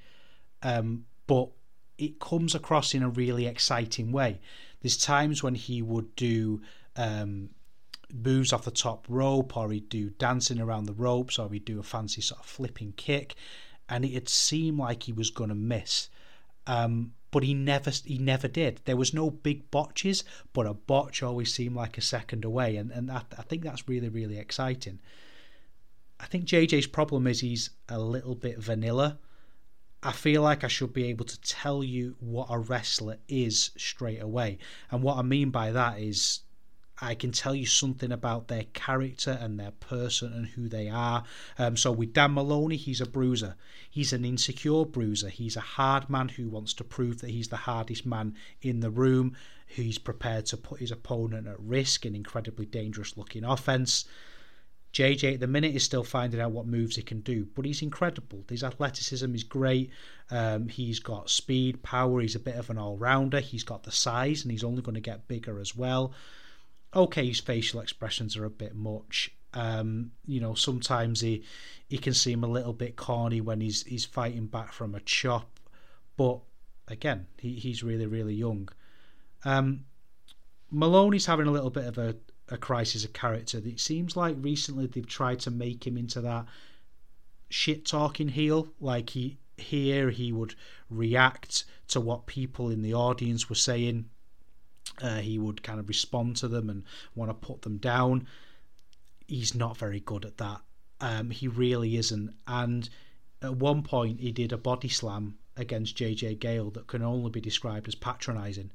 [0.62, 1.48] um, but
[1.96, 4.38] it comes across in a really exciting way.
[4.82, 6.60] There's times when he would do
[6.96, 7.48] um,
[8.12, 11.80] moves off the top rope, or he'd do dancing around the ropes, or he'd do
[11.80, 13.34] a fancy sort of flipping kick,
[13.88, 16.10] and it'd seem like he was going to miss.
[16.66, 18.80] Um, but he never he never did.
[18.84, 22.90] There was no big botches, but a botch always seemed like a second away, and
[22.90, 25.00] and that, I think that's really really exciting.
[26.20, 29.18] I think JJ's problem is he's a little bit vanilla.
[30.02, 34.22] I feel like I should be able to tell you what a wrestler is straight
[34.22, 34.58] away.
[34.90, 36.40] And what I mean by that is
[37.00, 41.24] I can tell you something about their character and their person and who they are.
[41.56, 43.54] Um, so with Dan Moloney, he's a bruiser.
[43.88, 45.28] He's an insecure bruiser.
[45.28, 48.90] He's a hard man who wants to prove that he's the hardest man in the
[48.90, 49.36] room.
[49.66, 54.04] He's prepared to put his opponent at risk in incredibly dangerous looking offense.
[54.92, 57.82] JJ at the minute is still finding out what moves he can do, but he's
[57.82, 58.42] incredible.
[58.48, 59.90] His athleticism is great.
[60.30, 62.22] Um, he's got speed, power.
[62.22, 63.40] He's a bit of an all rounder.
[63.40, 66.12] He's got the size, and he's only going to get bigger as well
[66.94, 69.30] okay, his facial expressions are a bit much.
[69.54, 71.44] Um, you know, sometimes he
[71.88, 75.58] he can seem a little bit corny when he's he's fighting back from a chop,
[76.16, 76.40] but
[76.86, 78.68] again, he, he's really really young.
[79.44, 79.84] Um,
[80.70, 82.16] Moloney's having a little bit of a,
[82.50, 83.58] a crisis of character.
[83.64, 86.44] It seems like recently they've tried to make him into that
[87.48, 88.68] shit talking heel.
[88.80, 90.54] Like he here he would
[90.90, 94.10] react to what people in the audience were saying
[95.00, 96.84] uh, he would kind of respond to them and
[97.14, 98.26] want to put them down.
[99.26, 100.60] He's not very good at that.
[101.00, 102.34] Um, he really isn't.
[102.46, 102.88] And
[103.42, 107.40] at one point, he did a body slam against JJ Gale that can only be
[107.40, 108.70] described as patronising.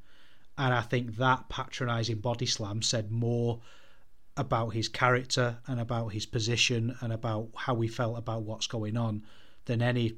[0.58, 3.62] And I think that patronising body slam said more
[4.38, 8.98] about his character and about his position and about how he felt about what's going
[8.98, 9.24] on
[9.66, 10.18] than any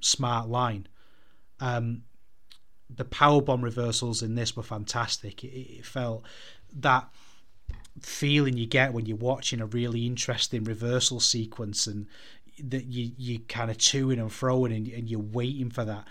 [0.00, 0.86] smart line.
[1.60, 2.02] Um,
[2.94, 5.42] the power bomb reversals in this were fantastic.
[5.44, 6.22] It, it, felt
[6.72, 7.08] that
[8.00, 12.06] feeling you get when you're watching a really interesting reversal sequence and
[12.62, 16.06] that you you kind of toing and throwing and, and you're waiting for that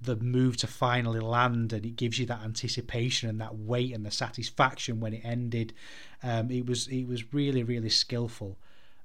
[0.00, 4.06] the move to finally land and it gives you that anticipation and that weight and
[4.06, 5.72] the satisfaction when it ended
[6.22, 8.56] um, it was it was really really skillful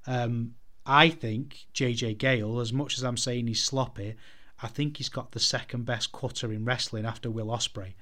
[0.07, 0.53] um,
[0.85, 4.15] I think JJ Gale as much as I'm saying he's sloppy
[4.61, 7.93] I think he's got the second best cutter in wrestling after Will Ospreay.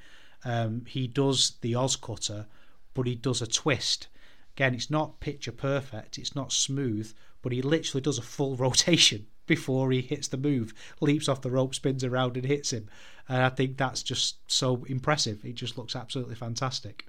[0.44, 2.46] Um, he does the OsCutter,
[2.94, 4.08] but he does a twist.
[4.56, 9.28] Again, it's not picture perfect, it's not smooth, but he literally does a full rotation
[9.46, 12.88] before he hits the move, leaps off the rope, spins around, and hits him.
[13.28, 15.44] And I think that's just so impressive.
[15.44, 17.08] It just looks absolutely fantastic.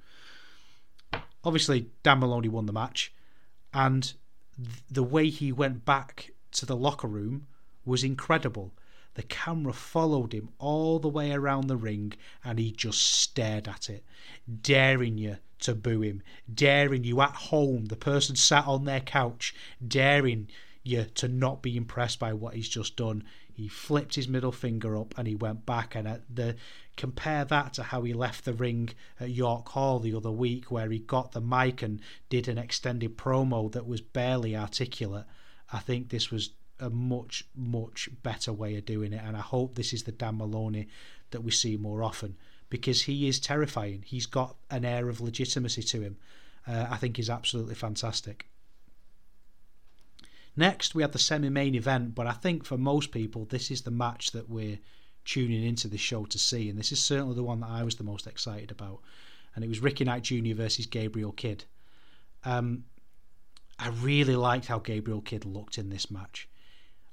[1.45, 3.13] Obviously, Dan Moloney won the match,
[3.75, 4.13] and
[4.91, 7.47] the way he went back to the locker room
[7.85, 8.73] was incredible.
[9.14, 12.12] The camera followed him all the way around the ring
[12.44, 14.05] and he just stared at it,
[14.62, 19.55] daring you to boo him, daring you at home, the person sat on their couch,
[19.87, 20.49] daring
[20.83, 23.25] you to not be impressed by what he's just done.
[23.53, 25.94] He flipped his middle finger up and he went back.
[25.94, 26.57] And the
[26.96, 30.88] compare that to how he left the ring at York Hall the other week, where
[30.88, 35.27] he got the mic and did an extended promo that was barely articulate.
[35.73, 39.75] I think this was a much much better way of doing it and I hope
[39.75, 40.88] this is the Dan Moloney
[41.31, 42.37] that we see more often
[42.69, 44.05] because he is terrifying.
[44.07, 46.16] He's got an air of legitimacy to him.
[46.66, 48.49] Uh, I think he's absolutely fantastic.
[50.57, 53.90] Next we had the semi-main event but I think for most people this is the
[53.90, 54.79] match that we're
[55.25, 57.97] tuning into the show to see and this is certainly the one that I was
[57.97, 59.01] the most excited about
[59.55, 61.64] and it was Ricky Knight Jr versus Gabriel Kidd.
[62.45, 62.85] Um,
[63.79, 66.49] I really liked how Gabriel Kidd looked in this match.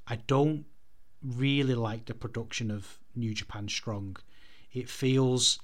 [0.09, 0.65] I don't
[1.21, 4.17] really like the production of New Japan Strong.
[4.71, 5.59] It feels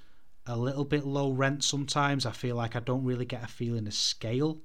[0.46, 2.26] a little bit low rent sometimes.
[2.26, 4.60] I feel like I don't really get a feeling of scale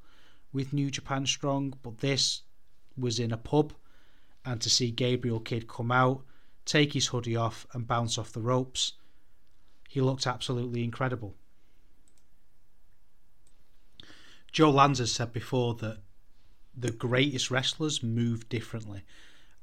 [0.53, 2.43] with New Japan Strong, but this
[2.97, 3.73] was in a pub,
[4.45, 6.25] and to see Gabriel Kidd come out,
[6.64, 8.95] take his hoodie off, and bounce off the ropes,
[9.88, 11.37] he looked absolutely incredible.
[14.51, 15.99] Joe Lanza said before that
[16.77, 19.03] the greatest wrestlers move differently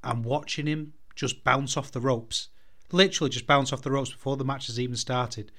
[0.06, 2.50] and watching him just bounce off the ropes,
[2.92, 5.52] literally just bounce off the ropes before the match has even started,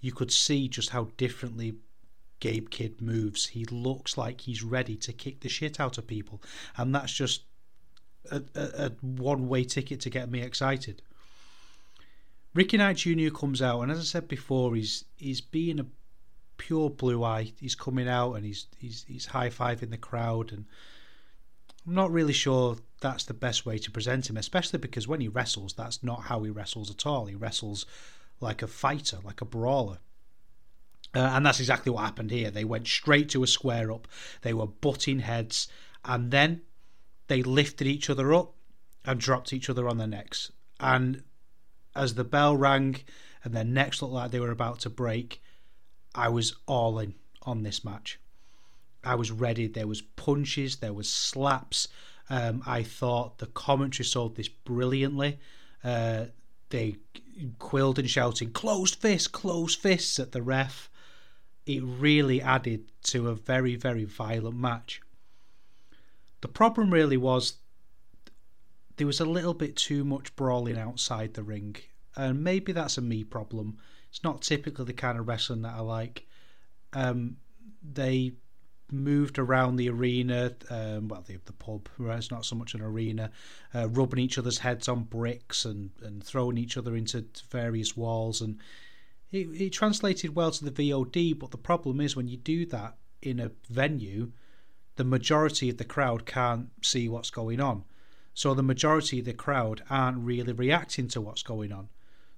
[0.00, 1.76] you could see just how differently
[2.40, 3.46] Gabe Kidd moves.
[3.46, 6.42] He looks like he's ready to kick the shit out of people,
[6.76, 7.44] and that's just
[8.30, 11.02] a, a, a one way ticket to get me excited.
[12.54, 13.30] Ricky Knight Jr.
[13.30, 15.86] comes out, and as I said before, he's he's being a
[16.56, 17.52] pure blue eye.
[17.58, 20.66] He's coming out and he's he's he's high fiving the crowd, and
[21.86, 25.28] I'm not really sure that's the best way to present him, especially because when he
[25.28, 27.26] wrestles, that's not how he wrestles at all.
[27.26, 27.84] He wrestles
[28.40, 29.98] like a fighter, like a brawler.
[31.14, 32.50] Uh, and that's exactly what happened here.
[32.50, 34.08] They went straight to a square up.
[34.42, 35.68] They were butting heads,
[36.04, 36.62] and then
[37.28, 38.54] they lifted each other up
[39.04, 40.50] and dropped each other on their necks.
[40.80, 41.22] And
[41.94, 42.96] as the bell rang
[43.44, 45.42] and their necks looked like they were about to break,
[46.14, 48.18] I was all in on this match.
[49.04, 49.66] I was ready.
[49.66, 51.88] There was punches, there was slaps,
[52.30, 55.38] Um, I thought the commentary sold this brilliantly.
[55.82, 56.26] Uh,
[56.70, 56.96] they
[57.58, 60.88] quilled and shouting "closed fists, closed fists" at the ref.
[61.66, 65.00] It really added to a very, very violent match.
[66.40, 67.54] The problem really was
[68.96, 71.76] there was a little bit too much brawling outside the ring,
[72.16, 73.78] and maybe that's a me problem.
[74.10, 76.26] It's not typically the kind of wrestling that I like.
[76.92, 77.38] Um,
[77.82, 78.34] they
[78.94, 83.30] moved around the arena, um, well, the, the pub, it's not so much an arena,
[83.74, 88.40] uh, rubbing each other's heads on bricks and, and throwing each other into various walls.
[88.40, 88.58] And
[89.30, 92.96] it, it translated well to the VOD, but the problem is when you do that
[93.20, 94.32] in a venue,
[94.96, 97.84] the majority of the crowd can't see what's going on.
[98.32, 101.88] So the majority of the crowd aren't really reacting to what's going on.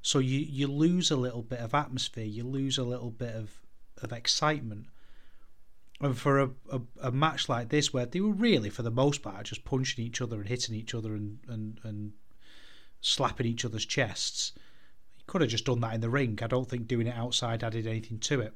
[0.03, 3.61] So you, you lose a little bit of atmosphere, you lose a little bit of,
[4.03, 4.87] of excitement
[6.01, 9.23] and for a, a, a, match like this where they were really for the most
[9.23, 12.13] part just punching each other and hitting each other and, and, and
[13.01, 14.53] slapping each other's chests
[15.17, 16.39] he could have just done that in the ring.
[16.43, 18.55] I don't think doing it outside added anything to it.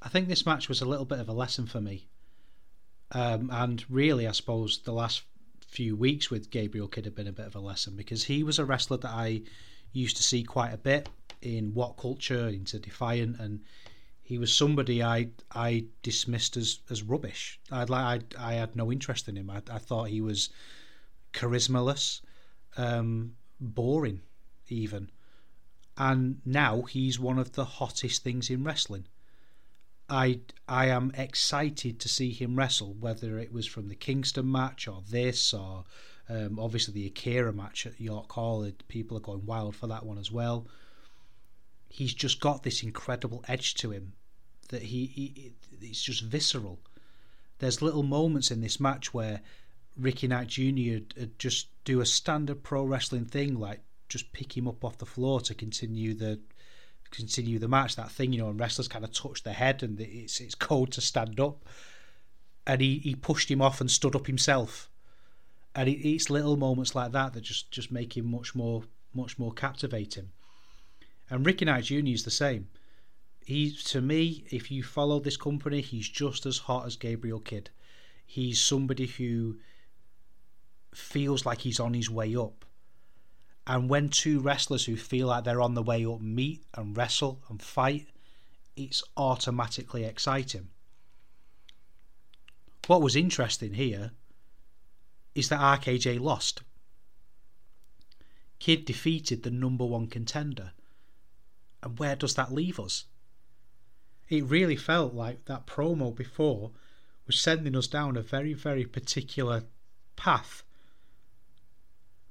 [0.00, 2.08] I think this match was a little bit of a lesson for me.
[3.10, 5.22] Um, and really i suppose the last
[5.66, 8.58] few weeks with gabriel kidd have been a bit of a lesson because he was
[8.58, 9.40] a wrestler that i
[9.92, 11.08] used to see quite a bit
[11.40, 13.60] in WhatCulture into defiant and
[14.28, 17.58] he was somebody I I dismissed as as rubbish.
[17.72, 19.48] I'd like I, I had no interest in him.
[19.48, 20.50] I, I thought he was
[21.32, 22.20] charismaless,
[22.76, 24.20] um, boring,
[24.68, 25.10] even.
[25.96, 29.06] And now he's one of the hottest things in wrestling.
[30.10, 34.86] I I am excited to see him wrestle, whether it was from the Kingston match
[34.86, 35.84] or this or
[36.28, 38.70] um, obviously the Akira match at York Hall.
[38.88, 40.66] People are going wild for that one as well
[41.88, 44.12] he's just got this incredible edge to him
[44.68, 46.78] that he, he it's just visceral.
[47.58, 49.40] There's little moments in this match where
[49.96, 51.00] Ricky Knight Jr.
[51.18, 55.06] would just do a standard pro wrestling thing, like just pick him up off the
[55.06, 56.40] floor to continue the
[57.10, 57.96] continue the match.
[57.96, 60.92] That thing, you know, and wrestlers kind of touch their head, and it's it's cold
[60.92, 61.64] to stand up.
[62.66, 64.90] And he, he pushed him off and stood up himself.
[65.74, 68.84] And it, it's little moments like that that just just make him much more
[69.14, 70.30] much more captivating.
[71.30, 72.06] And Ricky Knight Jr.
[72.06, 72.68] is the same
[73.48, 77.70] he to me, if you follow this company, he's just as hot as Gabriel Kidd.
[78.26, 79.56] He's somebody who
[80.92, 82.66] feels like he's on his way up.
[83.66, 87.42] And when two wrestlers who feel like they're on the way up meet and wrestle
[87.48, 88.08] and fight,
[88.76, 90.68] it's automatically exciting.
[92.86, 94.10] What was interesting here
[95.34, 96.60] is that RKJ lost.
[98.58, 100.72] Kidd defeated the number one contender.
[101.82, 103.04] And where does that leave us?
[104.28, 106.70] it really felt like that promo before
[107.26, 109.64] was sending us down a very, very particular
[110.16, 110.62] path.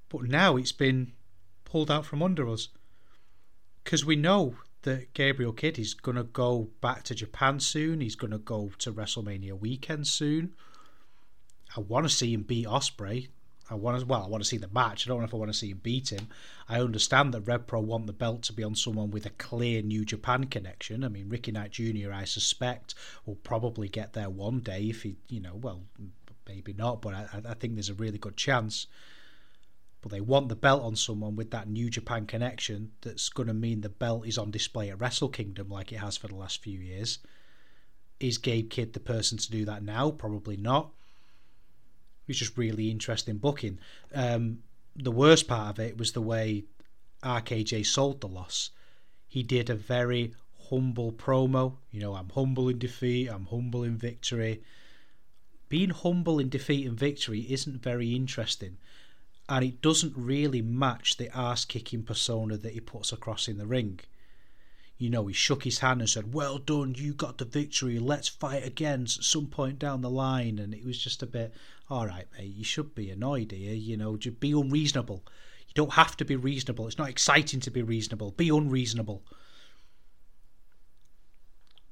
[0.09, 1.13] But now it's been
[1.65, 2.69] pulled out from under us.
[3.83, 8.01] Because we know that Gabriel Kidd is going to go back to Japan soon.
[8.01, 10.53] He's going to go to WrestleMania weekend soon.
[11.75, 13.29] I want to see him beat Ospreay.
[13.69, 15.05] I want to, well, I want to see the match.
[15.05, 16.27] I don't know if I want to see him beat him.
[16.69, 20.05] I understand that RevPro want the belt to be on someone with a clear New
[20.05, 21.03] Japan connection.
[21.03, 22.13] I mean, Ricky Knight Jr.
[22.13, 22.95] I suspect
[23.25, 25.83] will probably get there one day if he, you know, well,
[26.47, 28.87] maybe not, but I, I think there's a really good chance.
[30.01, 32.91] But they want the belt on someone with that New Japan connection.
[33.01, 36.15] That's going to mean the belt is on display at Wrestle Kingdom like it has
[36.15, 37.19] for the last few years.
[38.19, 40.11] Is Gabe Kidd the person to do that now?
[40.11, 40.91] Probably not
[42.27, 43.79] was just really interesting booking.
[44.13, 44.59] Um,
[44.95, 46.65] the worst part of it was the way
[47.23, 48.71] RKJ sold the loss.
[49.27, 50.33] He did a very
[50.69, 51.77] humble promo.
[51.91, 54.61] You know, I'm humble in defeat, I'm humble in victory.
[55.69, 58.77] Being humble in defeat and victory isn't very interesting,
[59.49, 63.67] and it doesn't really match the ass kicking persona that he puts across in the
[63.67, 63.99] ring.
[64.97, 68.29] You know, he shook his hand and said, Well done, you got the victory, let's
[68.29, 70.57] fight again at some point down the line.
[70.57, 71.53] And it was just a bit,
[71.89, 73.73] all right, mate, you should be annoyed here.
[73.73, 75.23] You know, just be unreasonable.
[75.67, 76.87] You don't have to be reasonable.
[76.87, 78.31] It's not exciting to be reasonable.
[78.31, 79.23] Be unreasonable.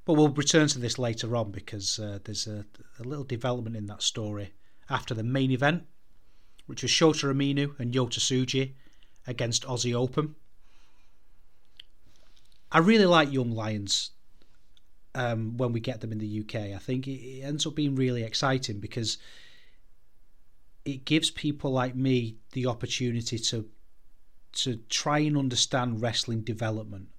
[0.03, 2.65] But we'll return to this later on because uh, there's a,
[2.99, 4.53] a, little development in that story
[4.89, 5.83] after the main event,
[6.67, 8.73] which was Shota Umino and Yota Tsuji
[9.25, 10.35] against Aussie Open.
[12.71, 14.11] I really like Young Lions
[15.15, 16.75] um, when we get them in the UK.
[16.75, 19.17] I think it, it ends up being really exciting because
[20.85, 23.67] it gives people like me the opportunity to
[24.51, 27.09] to try and understand wrestling development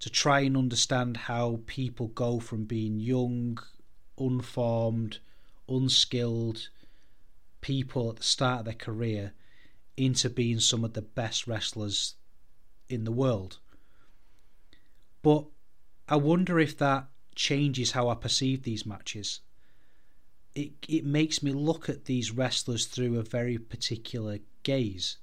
[0.00, 3.58] to try and understand how people go from being young
[4.18, 5.18] unformed
[5.68, 6.68] unskilled
[7.60, 9.32] people at the start of their career
[9.96, 12.14] into being some of the best wrestlers
[12.88, 13.58] in the world.
[15.22, 15.44] But
[16.08, 19.40] I wonder if that changes how I perceive these matches.
[20.54, 25.16] It it makes me look at these wrestlers through a very particular gaze.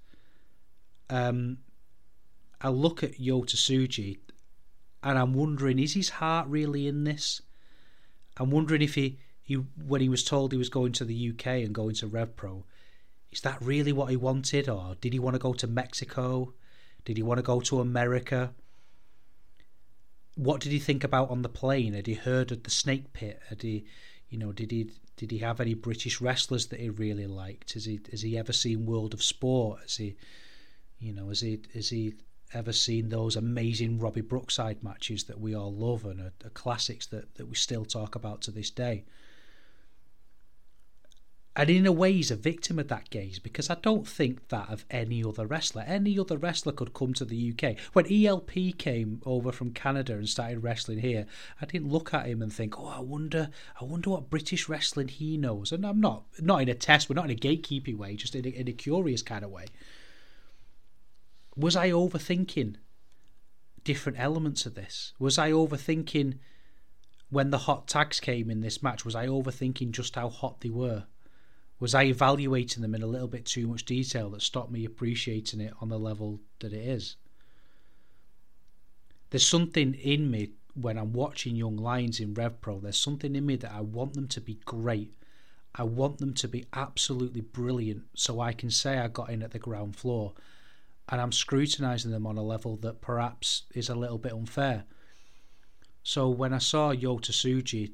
[1.09, 1.59] Um,
[2.61, 4.19] I look at Yota Tsuji,
[5.03, 7.41] and I'm wondering is his heart really in this?
[8.37, 11.47] I'm wondering if he, he when he was told he was going to the UK
[11.47, 12.63] and going to RevPro,
[13.31, 16.53] is that really what he wanted, or did he want to go to Mexico?
[17.05, 18.53] Did he want to go to America?
[20.35, 21.93] What did he think about on the plane?
[21.93, 23.41] Had he heard of the Snake Pit?
[23.49, 23.85] Had he,
[24.29, 27.73] you know, did he did he have any British wrestlers that he really liked?
[27.73, 29.81] Has he has he ever seen World of Sport?
[29.81, 30.15] Has he,
[30.99, 32.13] you know, has he has he
[32.53, 37.05] ever seen those amazing Robbie Brookside matches that we all love and are, are classics
[37.07, 39.03] that, that we still talk about to this day.
[41.57, 44.69] And in a way, he's a victim of that gaze because I don't think that
[44.69, 45.83] of any other wrestler.
[45.87, 47.77] Any other wrestler could come to the UK.
[47.93, 51.25] When ELP came over from Canada and started wrestling here,
[51.59, 53.49] I didn't look at him and think, "Oh, I wonder,
[53.81, 57.15] I wonder what British wrestling he knows." And I'm not, not in a test, we're
[57.15, 59.65] not in a gatekeeping way, just in a, in a curious kind of way
[61.57, 62.75] was I overthinking
[63.83, 65.13] different elements of this?
[65.17, 66.37] Was I overthinking
[67.29, 69.03] when the hot tags came in this match?
[69.03, 71.05] Was I overthinking just how hot they were?
[71.79, 75.61] Was I evaluating them in a little bit too much detail that stopped me appreciating
[75.61, 77.17] it on the level that it is?
[79.29, 83.55] There's something in me when I'm watching Young Lions in RevPro, there's something in me
[83.57, 85.13] that I want them to be great.
[85.73, 89.51] I want them to be absolutely brilliant so I can say I got in at
[89.51, 90.33] the ground floor
[91.09, 94.85] and I'm scrutinising them on a level that perhaps is a little bit unfair.
[96.03, 97.91] So when I saw Yota Tsuji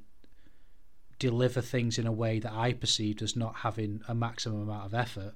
[1.30, 4.94] deliver things in a way that I perceived as not having a maximum amount of
[4.94, 5.34] effort,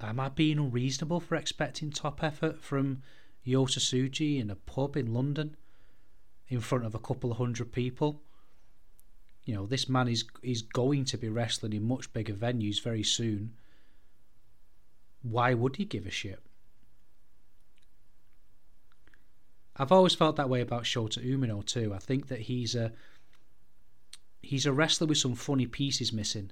[0.00, 3.02] am I being unreasonable for expecting top effort from
[3.46, 5.54] Yota Tsuji in a pub in London
[6.48, 8.22] in front of a couple of hundred people?
[9.44, 13.02] You know, this man is is going to be wrestling in much bigger venues very
[13.02, 13.52] soon.
[15.20, 16.40] Why would he give a shit?
[19.76, 21.92] I've always felt that way about Shota Umino too.
[21.92, 22.92] I think that he's a
[24.46, 26.50] he's a wrestler with some funny pieces missing.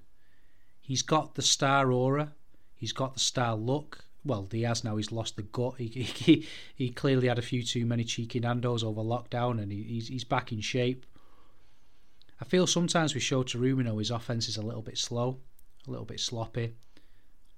[0.80, 2.32] He's got the star aura,
[2.74, 4.04] he's got the star look.
[4.26, 4.96] Well, he has now.
[4.96, 5.74] He's lost the gut.
[5.76, 9.82] He he, he clearly had a few too many cheeky Nandos over lockdown, and he,
[9.82, 11.04] he's he's back in shape.
[12.40, 15.38] I feel sometimes with Shota Umino, his offense is a little bit slow,
[15.86, 16.74] a little bit sloppy.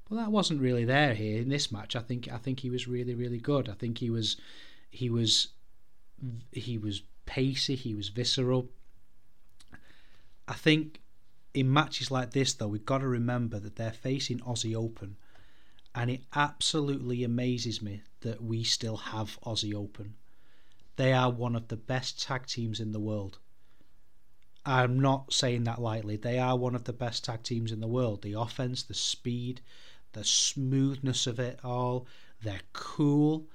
[0.08, 1.96] But that wasn't really there here in this match.
[1.96, 3.68] I think I think he was really really good.
[3.68, 4.36] I think he was
[4.90, 5.48] he was
[6.52, 8.68] he was pacey, he was visceral.
[10.48, 11.00] I think
[11.54, 15.16] in matches like this, though, we've got to remember that they're facing Aussie Open,
[15.94, 20.14] and it absolutely amazes me that we still have Aussie Open.
[20.96, 23.38] They are one of the best tag teams in the world.
[24.64, 26.16] I'm not saying that lightly.
[26.16, 28.22] They are one of the best tag teams in the world.
[28.22, 29.60] The offense, the speed,
[30.12, 32.06] the smoothness of it all.
[32.42, 33.46] They're cool.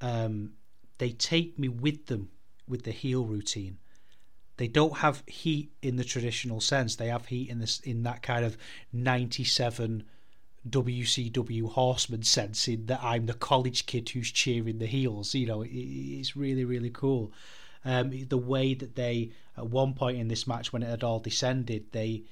[0.00, 0.52] Um,
[0.98, 2.30] they take me with them
[2.68, 3.78] with the heel routine.
[4.60, 6.96] They don't have heat in the traditional sense.
[6.96, 8.58] They have heat in this in that kind of
[8.92, 10.04] '97
[10.68, 15.34] WCW Horseman sense, in that I'm the college kid who's cheering the heels.
[15.34, 17.32] You know, it, it's really really cool.
[17.86, 21.20] Um, the way that they at one point in this match when it had all
[21.20, 22.24] descended, they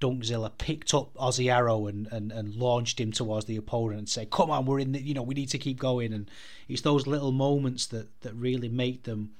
[0.00, 4.30] Dunkzilla picked up Aussie Arrow and, and, and launched him towards the opponent and said,
[4.30, 6.30] "Come on, we're in the, you know, we need to keep going." And
[6.68, 9.32] it's those little moments that that really make them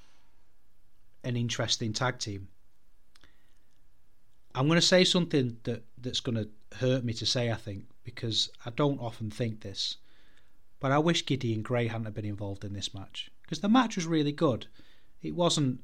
[1.25, 2.49] an interesting tag team.
[4.55, 6.49] I'm going to say something that that's going to
[6.79, 9.97] hurt me to say, I think, because I don't often think this,
[10.79, 14.07] but I wish Gideon Grey hadn't been involved in this match because the match was
[14.07, 14.67] really good.
[15.23, 15.81] It wasn't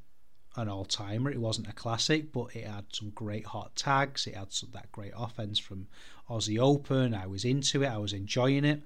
[0.57, 1.31] an all timer.
[1.31, 4.27] It wasn't a classic, but it had some great hot tags.
[4.27, 5.89] It had some, that great offense from
[6.29, 7.15] Aussie Open.
[7.15, 7.89] I was into it.
[7.89, 8.83] I was enjoying it.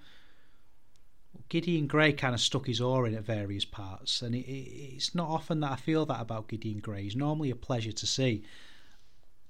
[1.48, 5.14] Gideon Grey kind of stuck his oar in at various parts, and it, it, it's
[5.14, 7.04] not often that I feel that about Gideon Grey.
[7.04, 8.44] He's normally a pleasure to see,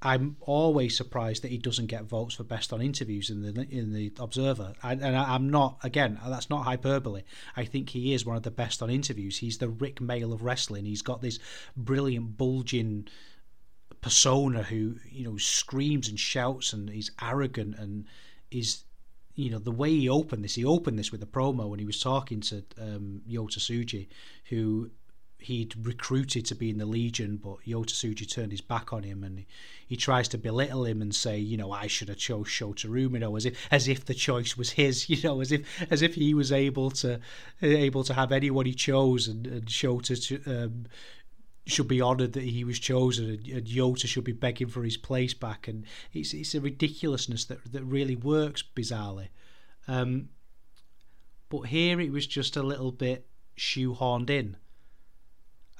[0.04, 3.94] I'm always surprised that he doesn't get votes for best on interviews in the in
[3.94, 4.74] the Observer.
[4.82, 6.20] I, and I, am not again.
[6.26, 7.22] That's not hyperbole.
[7.56, 9.38] I think he is one of the best on interviews.
[9.38, 10.84] He's the Rick Mayall of wrestling.
[10.84, 11.38] He's got this
[11.74, 13.08] brilliant bulging
[14.02, 18.04] persona who you know screams and shouts and he's arrogant and
[18.50, 18.84] is
[19.34, 20.54] you know the way he opened this.
[20.54, 24.06] He opened this with a promo when he was talking to um, Yota Tsuji,
[24.46, 24.90] who
[25.38, 29.22] he'd recruited to be in the Legion, but Yota Tsuji turned his back on him,
[29.22, 29.46] and he,
[29.86, 33.36] he tries to belittle him and say, you know, I should have chose Shota Umino,
[33.36, 36.32] as if as if the choice was his, you know, as if as if he
[36.32, 37.20] was able to
[37.60, 40.86] able to have anyone he chose, and, and Shota um,
[41.66, 44.96] should be honoured that he was chosen, and, and Yota should be begging for his
[44.96, 49.28] place back, and it's it's a ridiculousness that that really works bizarrely.
[49.88, 50.28] Um,
[51.48, 54.56] but here it was just a little bit shoehorned in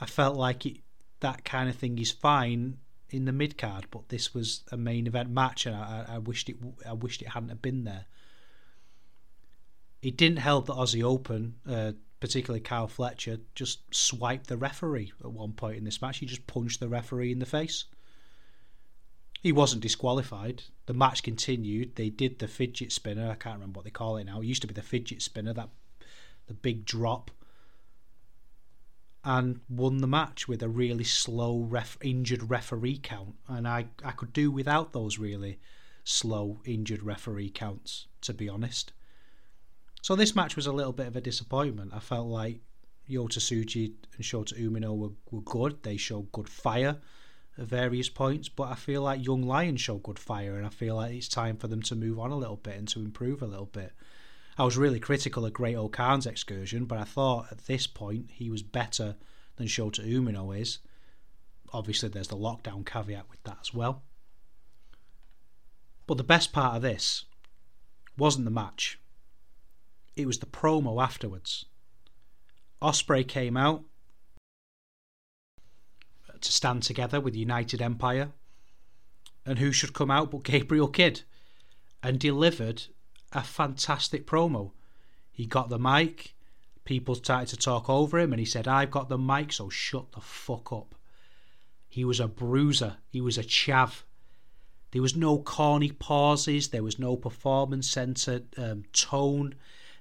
[0.01, 0.78] I felt like it,
[1.20, 2.78] that kind of thing is fine
[3.11, 6.49] in the mid card, but this was a main event match, and I, I wished
[6.49, 6.57] it
[6.87, 8.07] I wished it hadn't have been there.
[10.03, 11.93] It didn't help that Aussie Open, uh,
[12.25, 16.20] particularly Kyle Fletcher, just swiped the referee at one point in this match.
[16.20, 17.85] He just punched the referee in the face.
[19.43, 20.62] He wasn't disqualified.
[20.87, 21.97] The match continued.
[21.97, 23.31] They did the fidget spinner.
[23.31, 24.41] I can't remember what they call it now.
[24.41, 25.68] It used to be the fidget spinner, that
[26.47, 27.31] the big drop
[29.22, 33.35] and won the match with a really slow ref, injured referee count.
[33.49, 35.59] And I, I could do without those really
[36.05, 38.95] slow injured referee counts, to be honest.
[40.05, 41.94] So this match was a little bit of a disappointment.
[41.94, 42.61] I felt like
[43.09, 45.82] Yota Tsuji and Shota Umino were, were good.
[45.82, 46.98] They showed good fire
[47.57, 50.96] at various points, but I feel like Young Lions showed good fire, and I feel
[50.96, 53.46] like it's time for them to move on a little bit and to improve a
[53.46, 53.92] little bit.
[54.59, 58.62] I was really critical of Great-O-Khan's excursion, but I thought at this point he was
[58.62, 59.16] better
[59.57, 60.80] than Shota Umino is.
[61.72, 64.02] Obviously, there's the lockdown caveat with that as well.
[66.07, 67.24] But the best part of this
[68.18, 68.98] wasn't the match,
[70.17, 71.67] it was the promo afterwards.
[72.81, 73.85] Ospreay came out
[76.41, 78.31] to stand together with United Empire.
[79.47, 81.23] And who should come out but Gabriel Kidd
[82.03, 82.85] and delivered
[83.33, 84.73] a fantastic promo.
[85.31, 86.35] He got the mic,
[86.85, 90.12] people started to talk over him, and he said, I've got the mic, so shut
[90.12, 90.95] the fuck up.
[91.89, 94.03] He was a bruiser, he was a chav.
[94.93, 99.57] There was no corny pauses, there was no performance centered um, tone.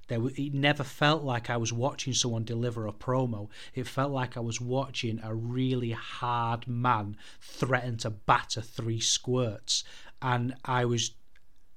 [0.07, 3.49] There, it never felt like I was watching someone deliver a promo.
[3.73, 9.83] It felt like I was watching a really hard man threaten to batter three squirts.
[10.21, 11.11] And I was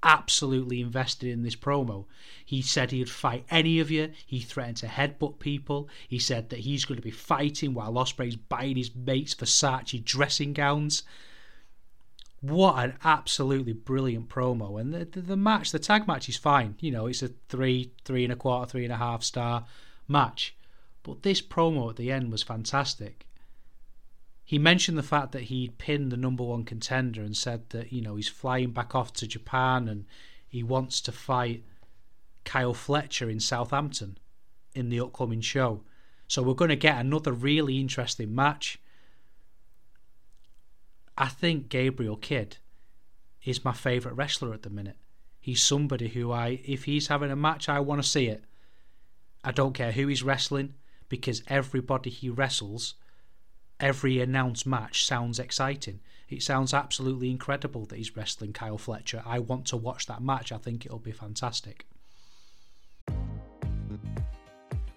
[0.03, 2.07] absolutely invested in this promo.
[2.45, 4.13] He said he'd fight any of you.
[4.27, 5.89] He threatened to headbutt people.
[6.09, 10.53] He said that he's going to be fighting while Ospreay's buying his mates Versace dressing
[10.53, 11.03] gowns.
[12.49, 14.81] What an absolutely brilliant promo!
[14.81, 16.77] And the, the, the match, the tag match, is fine.
[16.81, 19.65] You know, it's a three, three and a quarter, three and a half star
[20.07, 20.57] match.
[21.03, 23.27] But this promo at the end was fantastic
[24.47, 28.01] he mentioned the fact that he'd pinned the number one contender and said that you
[28.01, 30.07] know he's flying back off to Japan and
[30.47, 31.65] he wants to fight
[32.45, 34.17] Kyle Fletcher in Southampton
[34.73, 35.83] in the upcoming show.
[36.29, 38.79] So we're going to get another really interesting match.
[41.19, 42.59] I think Gabriel Kidd
[43.45, 44.97] is my favourite wrestler at the minute.
[45.41, 48.45] He's somebody who I, if he's having a match, I want to see it.
[49.45, 50.75] I don't care who he's wrestling
[51.09, 52.95] because everybody he wrestles
[53.79, 56.01] every announced match sounds exciting.
[56.29, 59.23] It sounds absolutely incredible that he's wrestling Kyle Fletcher.
[59.25, 60.51] I want to watch that match.
[60.51, 61.87] I think it'll be fantastic.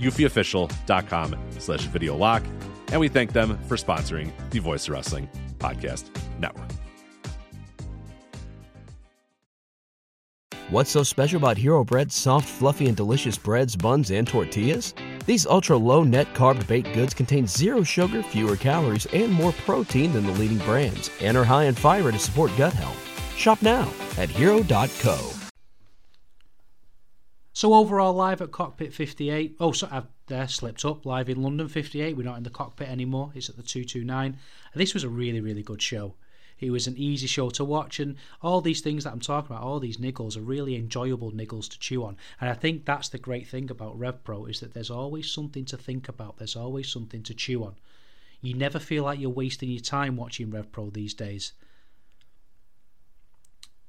[0.00, 2.42] eufyofficial.com slash video lock.
[2.92, 5.28] And we thank them for sponsoring the Voice Wrestling
[5.58, 6.70] Podcast Network.
[10.70, 14.94] What's so special about Hero Bread's soft, fluffy, and delicious breads, buns, and tortillas?
[15.26, 20.12] These ultra low net carb baked goods contain zero sugar, fewer calories, and more protein
[20.12, 23.36] than the leading brands, and are high in fiber to support gut health.
[23.36, 25.39] Shop now at hero.co.
[27.60, 29.56] So overall, live at Cockpit 58.
[29.60, 31.04] Oh, so I've there slipped up.
[31.04, 32.16] Live in London 58.
[32.16, 33.32] We're not in the cockpit anymore.
[33.34, 34.38] It's at the 229.
[34.72, 36.14] And this was a really, really good show.
[36.58, 39.62] It was an easy show to watch, and all these things that I'm talking about,
[39.62, 42.16] all these niggles, are really enjoyable niggles to chew on.
[42.40, 45.76] And I think that's the great thing about RevPro is that there's always something to
[45.76, 46.38] think about.
[46.38, 47.74] There's always something to chew on.
[48.40, 51.52] You never feel like you're wasting your time watching RevPro these days.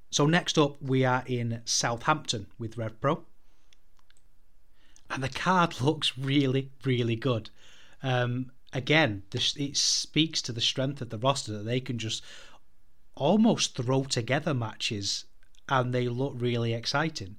[0.09, 3.23] So next up, we are in Southampton with RevPro
[5.11, 7.49] and the card looks really, really good.
[8.01, 12.23] Um, again, this, it speaks to the strength of the roster that they can just
[13.15, 15.25] almost throw together matches
[15.69, 17.35] and they look really exciting.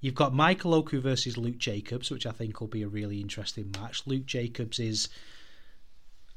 [0.00, 3.72] You've got Michael Oku versus Luke Jacobs, which I think will be a really interesting
[3.80, 4.02] match.
[4.06, 5.08] Luke Jacobs is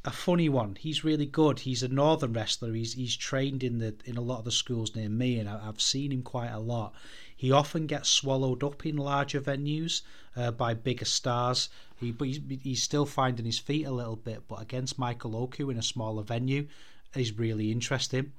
[0.06, 0.76] a funny one.
[0.76, 1.60] He's really good.
[1.60, 2.74] He's a northern wrestler.
[2.74, 5.64] He's he's trained in the in a lot of the schools near me, and I,
[5.66, 6.94] have seen him quite a lot.
[7.40, 10.02] He often gets swallowed up in larger venues
[10.36, 11.70] uh, by bigger stars.
[11.96, 14.46] He, but he's, he's still finding his feet a little bit.
[14.50, 16.68] But against Michael Oku in a smaller venue
[17.16, 18.34] is really interesting.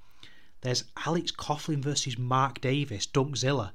[0.61, 3.71] There's Alex Coughlin versus Mark Davis, Dunkzilla.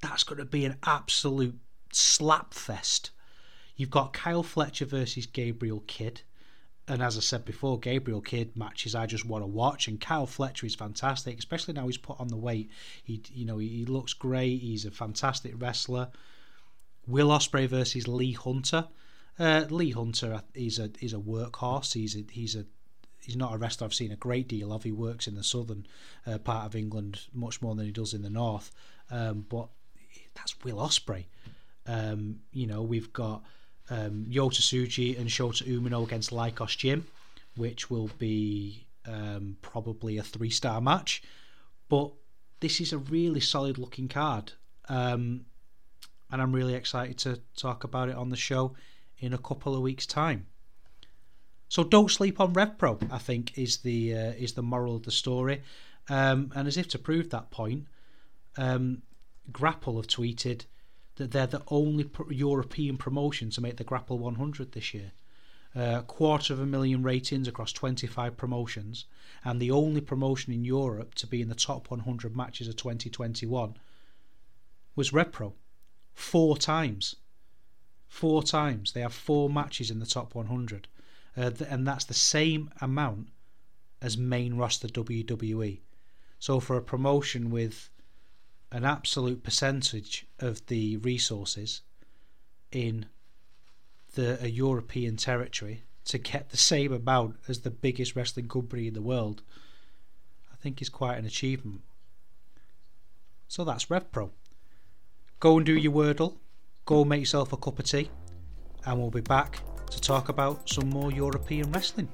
[0.00, 1.58] That's going to be an absolute
[1.92, 3.10] slap fest.
[3.76, 6.22] You've got Kyle Fletcher versus Gabriel Kidd
[6.92, 10.26] and as I said before, Gabriel Kidd matches I just want to watch, and Kyle
[10.26, 12.70] Fletcher is fantastic, especially now he's put on the weight.
[13.02, 14.60] He, you know, he looks great.
[14.60, 16.10] He's a fantastic wrestler.
[17.06, 18.88] Will Ospreay versus Lee Hunter.
[19.38, 21.94] Uh, Lee Hunter is a is a workhorse.
[21.94, 22.66] He's a, he's a
[23.24, 24.82] he's not a wrestler I've seen a great deal of.
[24.82, 25.86] He works in the southern
[26.26, 28.70] uh, part of England much more than he does in the north.
[29.10, 29.68] Um, but
[30.34, 31.24] that's Will Ospreay.
[31.86, 33.44] Um, you know, we've got
[33.92, 37.06] um, Yota Tsuji and Shota Umino against Lykos Gym,
[37.56, 41.22] which will be um, probably a three star match.
[41.88, 42.12] But
[42.60, 44.52] this is a really solid looking card.
[44.88, 45.44] Um,
[46.30, 48.74] and I'm really excited to talk about it on the show
[49.18, 50.46] in a couple of weeks' time.
[51.68, 53.12] So don't sleep on RevPro.
[53.12, 55.62] I think is the uh, is the moral of the story.
[56.08, 57.86] Um, and as if to prove that point,
[58.56, 59.02] um,
[59.50, 60.64] Grapple have tweeted
[61.16, 65.12] that they're the only European promotion to make the Grapple 100 this year.
[65.74, 69.06] Uh, a quarter of a million ratings across 25 promotions,
[69.44, 73.76] and the only promotion in Europe to be in the top 100 matches of 2021
[74.94, 75.54] was RevPro.
[76.12, 77.16] Four times.
[78.06, 78.92] Four times.
[78.92, 80.88] They have four matches in the top 100.
[81.34, 83.28] Uh, and that's the same amount
[84.02, 85.80] as main roster WWE.
[86.38, 87.88] So for a promotion with
[88.72, 91.82] an absolute percentage of the resources
[92.72, 93.06] in
[94.14, 98.94] the a European territory to get the same amount as the biggest wrestling company in
[98.94, 99.42] the world,
[100.52, 101.82] I think is quite an achievement.
[103.46, 104.30] So that's RevPro.
[105.38, 106.36] Go and do your Wordle,
[106.86, 108.10] go make yourself a cup of tea,
[108.86, 109.60] and we'll be back
[109.90, 112.08] to talk about some more European wrestling.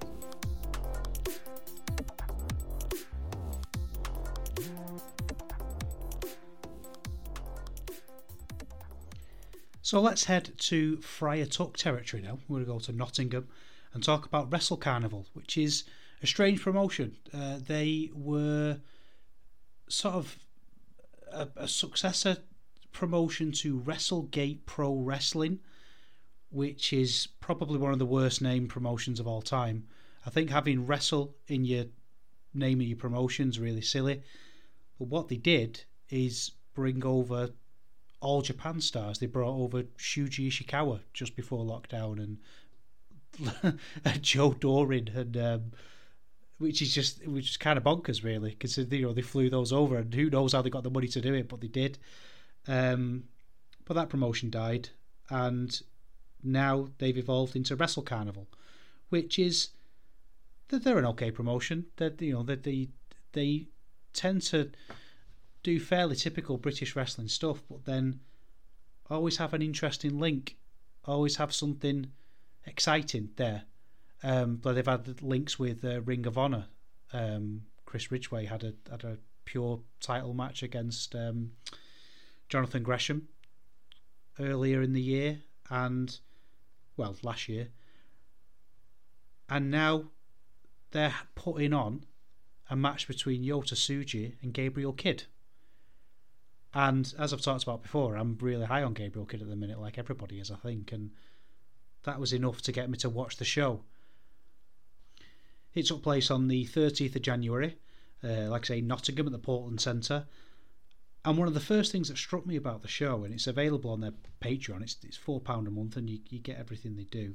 [9.89, 12.41] So let's head to Friar Tuck territory now.
[12.47, 13.49] We're going to go to Nottingham
[13.95, 15.85] and talk about Wrestle Carnival, which is
[16.23, 17.17] a strange promotion.
[17.33, 18.81] Uh, they were
[19.89, 20.39] sort of
[21.33, 22.37] a, a, successor
[22.93, 25.61] promotion to WrestleGate Pro Wrestling,
[26.51, 29.87] which is probably one of the worst named promotions of all time.
[30.27, 31.87] I think having wrestle in your
[32.53, 34.21] name of your promotion is really silly.
[34.99, 37.53] But what they did is bring over
[38.21, 39.19] all Japan stars.
[39.19, 42.39] They brought over Shuji Ishikawa just before lockdown and
[44.23, 45.73] Joe Doering and um,
[46.59, 49.73] which is just which is kind of bonkers really because you know they flew those
[49.73, 51.99] over and who knows how they got the money to do it but they did
[52.67, 53.25] um,
[53.85, 54.91] but that promotion died
[55.31, 55.83] and
[56.43, 58.49] now they've evolved into Wrestle Carnival
[59.09, 59.69] which is
[60.69, 62.89] that they're an okay promotion that you know that they
[63.33, 63.69] they
[64.13, 64.71] tend to
[65.63, 68.21] do fairly typical British wrestling stuff but then
[69.11, 70.57] always have an interesting link
[71.05, 72.11] always have something
[72.67, 73.65] exciting there
[74.23, 76.67] um, but they've had links with uh, Ring of Honor.
[77.13, 81.53] Um, Chris Ridgeway had a had a pure title match against um,
[82.49, 83.29] Jonathan Gresham
[84.39, 85.41] earlier in the year,
[85.71, 86.19] and
[86.97, 87.69] well, last year,
[89.49, 90.05] and now
[90.91, 92.05] they're putting on
[92.71, 95.25] a match between Yota Tsuji and Gabriel Kidd.
[96.75, 99.81] And as I've talked about before, I'm really high on Gabriel Kidd at the minute,
[99.81, 101.11] like everybody is, I think, and
[102.05, 103.81] that was enough to get me to watch the show.
[105.75, 107.77] It took place on the 30th of January,
[108.23, 110.27] uh, like I say, Nottingham at the Portland Centre.
[111.25, 113.91] And one of the first things that struck me about the show, and it's available
[113.91, 117.35] on their Patreon, it's, it's £4 a month and you, you get everything they do,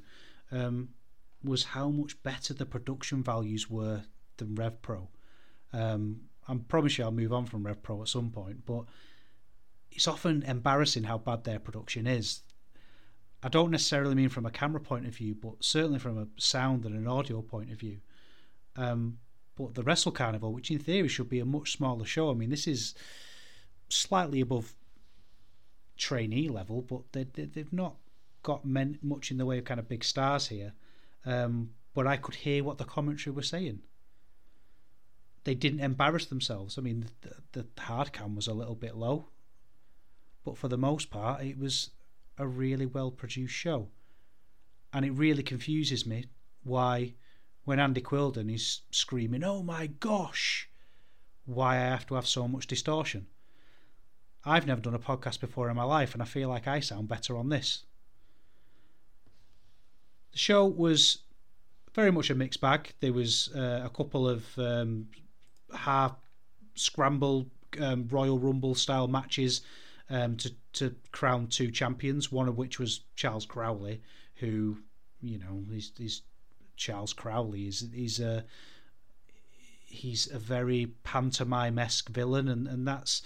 [0.52, 0.90] um,
[1.44, 4.04] was how much better the production values were
[4.38, 5.10] than Rev Pro.
[5.74, 8.86] Um, I promise you I'll move on from Rev Pro at some point, but
[9.96, 12.42] it's often embarrassing how bad their production is.
[13.42, 16.86] I don't necessarily mean from a camera point of view, but certainly from a sound
[16.86, 18.00] and an audio point of view.
[18.76, 19.20] Um,
[19.56, 22.50] but the Wrestle Carnival, which in theory should be a much smaller show, I mean,
[22.50, 22.96] this is
[23.90, 24.74] slightly above
[25.98, 27.96] trainee level, but they, they, have not
[28.42, 30.74] got men, much in the way of kind of big stars here.
[31.26, 33.82] Um, but I could hear what the commentary was saying.
[35.44, 36.78] They didn't embarrass themselves.
[36.78, 39.28] I mean, the, the hard cam was a little bit low,
[40.44, 41.92] but for the most part, it was
[42.38, 43.88] a really well produced show.
[44.92, 46.26] And it really confuses me
[46.64, 47.14] why
[47.66, 50.70] when Andy Quildan is screaming, "Oh my gosh!"
[51.46, 53.28] why I have to have so much distortion.
[54.46, 57.08] I've never done a podcast before in my life, and I feel like I sound
[57.08, 57.84] better on this.
[60.32, 61.20] The show was
[61.94, 62.94] very much a mixed bag.
[63.00, 65.08] There was uh, a couple of um,
[65.74, 66.16] half
[66.76, 67.48] scramble
[67.80, 69.62] um, Royal Rumble style matches
[70.14, 72.32] um, to to crown two champions.
[72.32, 74.02] One of which was Charles Crowley,
[74.36, 74.78] who
[75.22, 76.22] you know he's, he's
[76.78, 77.64] Charles Crowley.
[77.64, 78.46] He's he's a
[79.86, 83.24] he's a very pantomime esque villain, and, and that's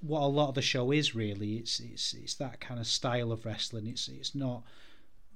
[0.00, 1.56] what a lot of the show is really.
[1.56, 3.86] It's it's it's that kind of style of wrestling.
[3.86, 4.62] It's it's not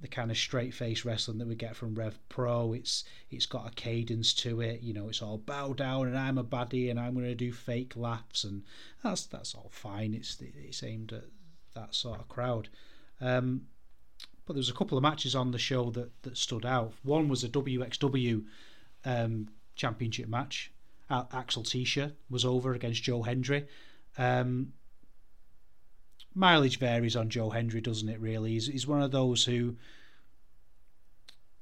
[0.00, 2.72] the kind of straight face wrestling that we get from Rev Pro.
[2.72, 4.80] It's it's got a cadence to it.
[4.80, 7.52] You know, it's all bow down and I'm a baddie and I'm going to do
[7.52, 8.62] fake laughs and
[9.02, 10.14] that's that's all fine.
[10.14, 11.24] It's it's aimed at
[11.74, 12.68] that sort of crowd.
[13.20, 13.62] Um,
[14.46, 16.92] but there was a couple of matches on the show that, that stood out.
[17.02, 18.44] One was a WXW
[19.04, 20.72] um, championship match.
[21.10, 23.66] Axel Tischer was over against Joe Hendry.
[24.16, 24.72] Um,
[26.34, 28.20] mileage varies on Joe Hendry, doesn't it?
[28.20, 29.76] Really, he's, he's one of those who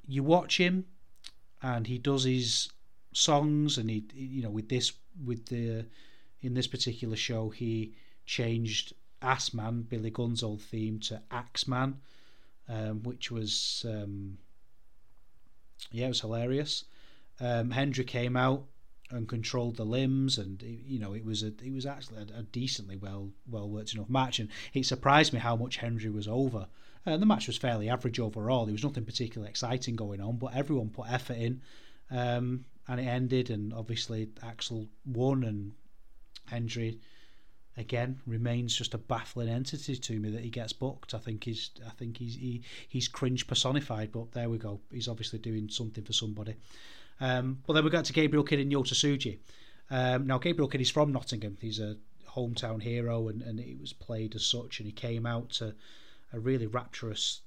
[0.07, 0.87] you watch him
[1.63, 2.71] and he does his
[3.13, 4.93] songs, and he, you know, with this,
[5.25, 5.87] with the,
[6.41, 7.95] in this particular show, he
[8.27, 11.97] changed Assman, Billy Gunn's old theme, to Axeman
[12.69, 14.39] um, which was um,
[15.91, 16.85] yeah, it was hilarious.
[17.41, 18.65] Um, Hendry came out
[19.11, 22.43] and controlled the limbs, and you know it was a it was actually a, a,
[22.43, 26.67] decently well well worked enough match, and it surprised me how much Hendry was over.
[27.07, 28.67] Uh, the match was fairly average overall.
[28.67, 31.63] There was nothing particularly exciting going on, but everyone put effort in,
[32.11, 33.51] um, and it ended.
[33.51, 35.73] And obviously Axel won, and
[36.47, 36.99] Hendry
[37.79, 41.15] again remains just a baffling entity to me that he gets booked.
[41.15, 44.81] I think he's I think he's he, he's cringe personified, but there we go.
[44.93, 46.57] He's obviously doing something for somebody.
[47.21, 49.39] Um, but then we got to Gabriel Kidd and Yota Tsuji.
[49.91, 51.57] Um, now Gabriel Kidd is from Nottingham.
[51.61, 51.97] He's a
[52.29, 54.81] hometown hero, and, and it was played as such.
[54.81, 55.75] And he came out to
[56.33, 57.41] a really rapturous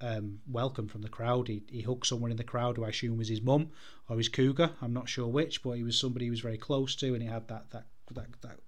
[0.00, 1.48] um, welcome from the crowd.
[1.48, 3.70] He, he hugged someone in the crowd who I assume was his mum
[4.08, 4.70] or his cougar.
[4.80, 7.28] I'm not sure which, but he was somebody he was very close to, and he
[7.28, 8.60] had that that that, that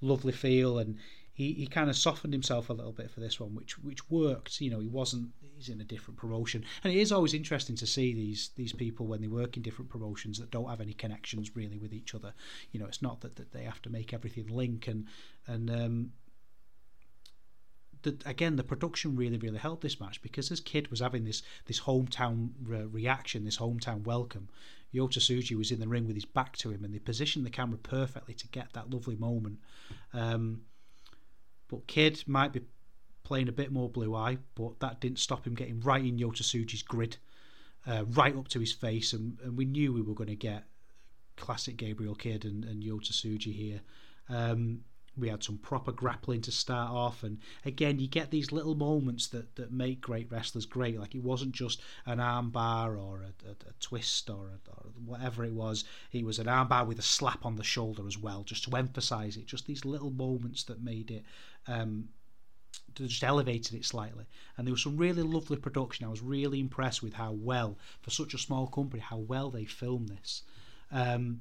[0.00, 0.98] lovely feel, and
[1.32, 4.60] he, he kind of softened himself a little bit for this one, which which worked.
[4.60, 5.30] You know, he wasn't
[5.62, 9.06] he's in a different promotion, and it is always interesting to see these these people
[9.06, 12.34] when they work in different promotions that don't have any connections really with each other.
[12.72, 15.06] You know, it's not that, that they have to make everything link, and
[15.46, 16.12] and um,
[18.02, 21.42] the, again, the production really, really helped this match because as Kidd was having this
[21.66, 24.48] this hometown re- reaction, this hometown welcome,
[24.92, 27.50] Yota Tsuji was in the ring with his back to him, and they positioned the
[27.50, 29.58] camera perfectly to get that lovely moment.
[30.12, 30.62] Um,
[31.68, 32.62] but Kidd might be
[33.32, 36.42] playing a bit more blue eye, but that didn't stop him getting right in Yota
[36.42, 37.16] Tsuji's grid,
[37.86, 40.64] uh, right up to his face, and, and we knew we were going to get
[41.38, 43.80] classic Gabriel Kidd and, and Yota Tsuji here.
[44.28, 44.82] Um,
[45.16, 49.26] we had some proper grappling to start off and again you get these little moments
[49.28, 50.98] that, that make great wrestlers great.
[50.98, 55.44] Like it wasn't just an armbar or a, a, a twist or, a, or, whatever
[55.44, 55.84] it was.
[56.12, 59.36] It was an armbar with a slap on the shoulder as well just to emphasize
[59.36, 59.46] it.
[59.46, 61.24] Just these little moments that made it
[61.66, 62.08] um,
[62.94, 64.24] just elevated it slightly
[64.56, 68.10] and there was some really lovely production i was really impressed with how well for
[68.10, 70.42] such a small company how well they filmed this
[70.92, 71.40] um,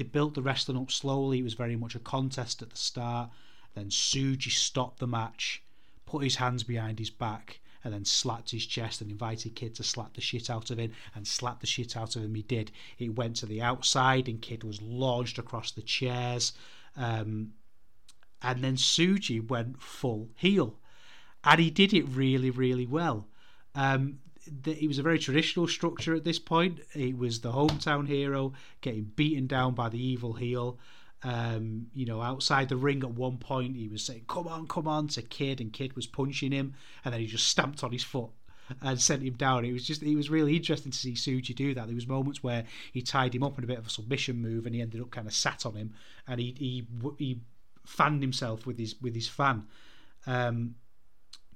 [0.00, 1.40] they built the wrestling up slowly.
[1.40, 3.28] It was very much a contest at the start.
[3.74, 5.62] Then Tsuji stopped the match,
[6.06, 9.82] put his hands behind his back, and then slapped his chest and invited Kidd to
[9.82, 10.92] slap the shit out of him.
[11.14, 12.70] And slap the shit out of him he did.
[12.98, 16.54] It went to the outside, and Kidd was launched across the chairs.
[16.96, 17.52] Um,
[18.42, 20.76] and then Tsuji went full heel.
[21.44, 23.26] And he did it really, really well.
[23.74, 24.18] Um,
[24.66, 26.80] it was a very traditional structure at this point.
[26.94, 30.78] It was the hometown hero getting beaten down by the evil heel.
[31.22, 34.88] Um, you know, outside the ring at one point, he was saying, "Come on, come
[34.88, 36.74] on!" to Kidd, and Kidd was punching him,
[37.04, 38.30] and then he just stamped on his foot
[38.80, 39.64] and sent him down.
[39.64, 41.86] It was just, it was really interesting to see Tsuji do that.
[41.86, 44.64] There was moments where he tied him up in a bit of a submission move,
[44.64, 45.92] and he ended up kind of sat on him,
[46.26, 46.86] and he he
[47.18, 47.40] he
[47.84, 49.66] fanned himself with his with his fan.
[50.26, 50.76] Um,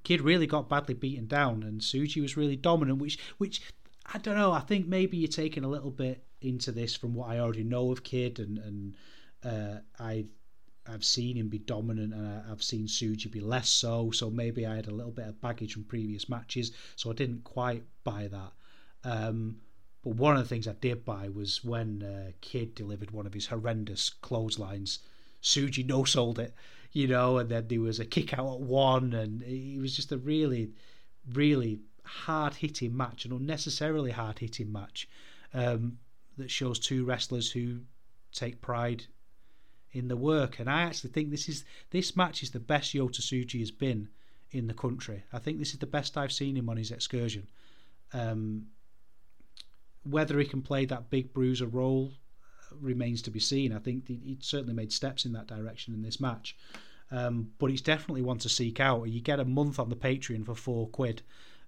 [0.03, 2.99] Kidd really got badly beaten down, and Tsuji was really dominant.
[2.99, 3.63] Which, which
[4.13, 4.53] I don't know.
[4.53, 7.91] I think maybe you're taking a little bit into this from what I already know
[7.91, 8.97] of Kidd, and and
[9.45, 10.27] uh, I
[10.87, 14.11] I've seen him be dominant, and I, have seen Tsuji be less so.
[14.11, 17.45] So maybe I had a little bit of baggage from previous matches, so I didn't
[17.45, 18.53] quite buy that.
[19.03, 19.61] Um,
[20.03, 23.33] but one of the things I did buy was when uh, Kidd delivered one of
[23.33, 24.99] his horrendous clotheslines.
[25.45, 26.55] Tsuji no sold it
[26.95, 30.13] you know, and then there was a kick out at one, and it was just
[30.13, 30.71] a really,
[31.33, 35.09] really hard hitting match, an unnecessarily hard hitting match
[35.53, 35.99] um,
[36.39, 37.81] that shows two wrestlers who
[38.33, 39.05] take pride
[39.93, 40.61] in the work.
[40.61, 44.09] And I actually think this is this match is the best Yota Tsuji has been
[44.53, 45.25] in the country.
[45.33, 47.49] I think this is the best I've seen him on his excursion.
[48.13, 48.67] Um,
[50.05, 52.13] whether he can play that big bruiser role
[52.81, 53.73] remains to be seen.
[53.73, 56.57] I think he certainly made steps in that direction in this match.
[57.11, 59.05] Um, but it's definitely one to seek out.
[59.05, 61.23] You get a month on the Patreon for four quid.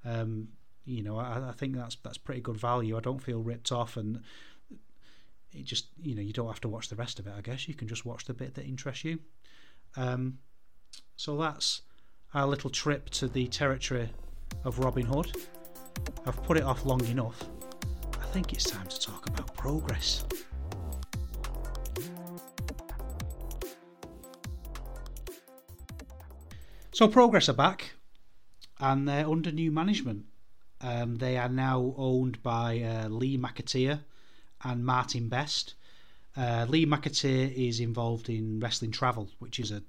[0.04, 0.48] Um,
[0.84, 2.96] you know, I, I, think that's that's pretty good value.
[2.96, 4.22] I don't feel ripped off, and
[5.52, 7.34] it just you know you don't have to watch the rest of it.
[7.36, 9.18] I guess you can just watch the bit that interests you.
[9.96, 10.38] Um,
[11.16, 11.82] so that's
[12.34, 14.08] our little trip to the territory
[14.64, 15.32] of Robin Hood.
[16.26, 17.48] I've put it off long enough.
[18.20, 20.24] I think it's time to talk about progress.
[26.96, 27.92] So Progress are back,
[28.80, 30.24] and they're under new management.
[30.80, 34.00] Um, they are now owned by uh, Lee McAteer
[34.64, 35.74] and Martin Best.
[36.34, 39.82] Uh, Lee McAteer is involved in Wrestling Travel, which is a,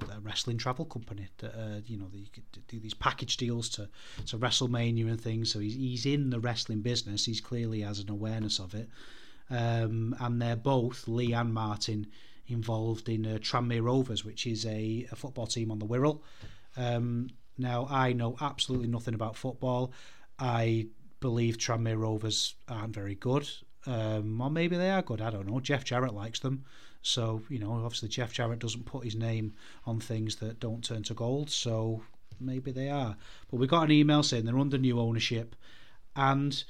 [0.00, 2.22] a, a wrestling travel company that uh, you know they
[2.68, 3.88] do these package deals to
[4.26, 5.52] to WrestleMania and things.
[5.52, 7.24] So he's he's in the wrestling business.
[7.24, 8.88] He's clearly has an awareness of it.
[9.50, 12.06] Um, and they're both Lee and Martin
[12.48, 16.20] involved in uh, Tranmere Rovers, which is a, a, football team on the Wirral.
[16.76, 19.92] Um, now, I know absolutely nothing about football.
[20.38, 20.86] I
[21.20, 23.48] believe Tranmere Rovers aren't very good,
[23.86, 25.20] um, or maybe they are good.
[25.20, 25.60] I don't know.
[25.60, 26.64] Jeff Jarrett likes them,
[27.02, 29.54] so you know, obviously Jeff Jarrett doesn't put his name
[29.86, 31.50] on things that don't turn to gold.
[31.50, 32.02] So
[32.40, 33.16] maybe they are.
[33.50, 35.56] But we got an email saying they're under new ownership,
[36.14, 36.62] and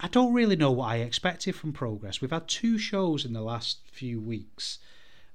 [0.00, 2.20] I don't really know what I expected from Progress.
[2.20, 4.78] We've had two shows in the last few weeks,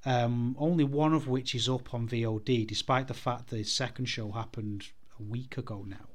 [0.06, 4.32] um, only one of which is up on VOD, despite the fact the second show
[4.32, 4.88] happened
[5.20, 6.08] a week ago now.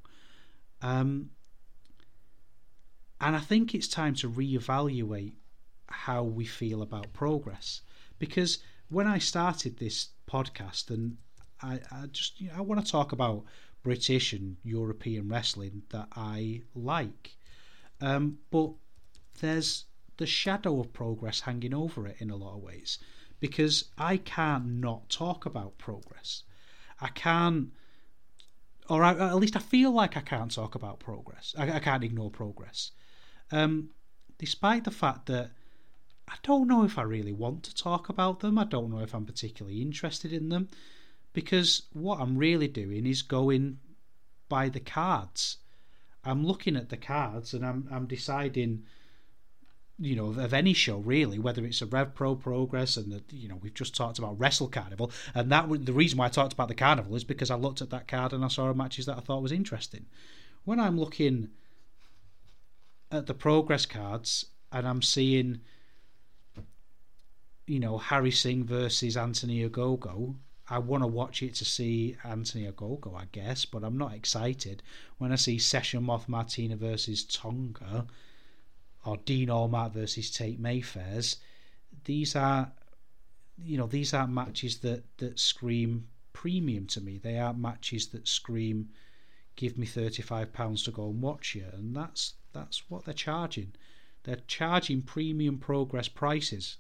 [0.81, 1.31] Um,
[3.21, 5.35] and I think it's time to reevaluate
[5.89, 7.83] how we feel about progress.
[8.19, 11.19] Because when I started this podcast, and
[11.63, 13.45] I, I just you know, I want to talk about
[13.83, 17.37] British and European wrestling that I like.
[18.01, 18.71] Um, but
[19.41, 19.85] there's
[20.17, 22.99] the shadow of progress hanging over it in a lot of ways
[23.41, 26.43] because I can't not talk about progress.
[27.01, 27.69] I can't,
[28.89, 31.55] or I, at least I feel like I can't talk about progress.
[31.57, 32.91] I, I can't ignore progress.
[33.53, 33.91] Um,
[34.39, 35.51] despite the fact that
[36.29, 39.15] I don't know if I really want to talk about them, I don't know if
[39.15, 40.69] I'm particularly interested in them,
[41.33, 43.79] because what I'm really doing is going
[44.49, 45.59] by the cards.
[46.29, 48.85] I'm looking at the cards and I'm I'm deciding
[49.99, 53.23] you know of, of, any show really whether it's a rev pro progress and the,
[53.35, 55.11] you know we've just talked about wrestle carnival.
[55.35, 57.91] And that the reason why i talked about the carnival is because i looked at
[57.91, 60.07] that card and i saw matches that i thought was interesting.
[60.65, 61.51] When i'm looking
[63.11, 65.61] at the progress cards and i'm seeing
[67.67, 70.37] you know harry singh versus anthony ogogo
[70.71, 74.83] I want to watch it to see Anthony Ogogo, I guess, but I'm not excited
[75.17, 78.07] when I see Session Moth Martina versus Tonga
[79.05, 81.37] or Dean Allmark versus Tate Mayfairs,
[82.05, 82.73] these are
[83.57, 87.19] you know these aren't matches that that scream premium to me.
[87.19, 88.91] They are matches that scream
[89.57, 93.15] give me thirty five pounds to go and watch you, and that's that's what they're
[93.15, 93.75] charging.
[94.25, 96.77] They're charging premium progress prices.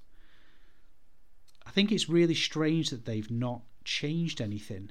[1.67, 4.91] I think it's really strange that they've not changed anything.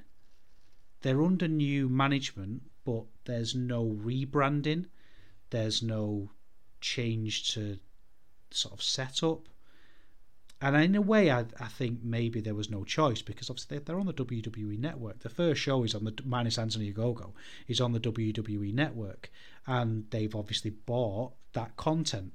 [1.02, 4.86] They're under new management, but there's no rebranding.
[5.50, 6.30] There's no
[6.80, 7.78] change to
[8.50, 9.48] sort of setup.
[10.60, 14.00] And in a way, I, I think maybe there was no choice because obviously they're
[14.00, 15.20] on the WWE network.
[15.20, 17.32] The first show is on the minus Anthony Ogogo
[17.68, 19.30] is on the WWE network,
[19.68, 22.32] and they've obviously bought that content.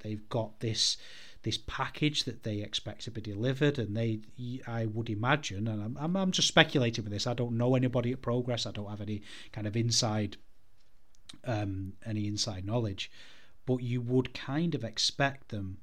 [0.00, 0.98] They've got this
[1.46, 4.20] this package that they expect to be delivered, and they,
[4.66, 7.26] I would imagine, and I'm, I'm, just speculating with this.
[7.26, 8.66] I don't know anybody at Progress.
[8.66, 9.22] I don't have any
[9.52, 10.36] kind of inside,
[11.44, 13.10] um, any inside knowledge
[13.66, 15.78] but you would kind of expect them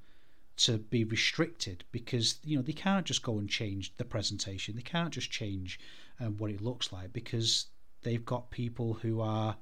[0.56, 4.82] to be restricted because you know they can't just go and change the presentation they
[4.82, 5.80] can't just change
[6.20, 7.68] um, what it looks like because
[8.04, 9.58] they've got people who are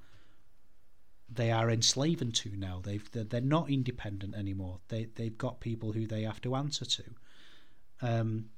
[1.34, 6.06] they are enslaving to now they've they're not independent anymore they they've got people who
[6.06, 7.04] they have to answer to
[8.02, 8.50] um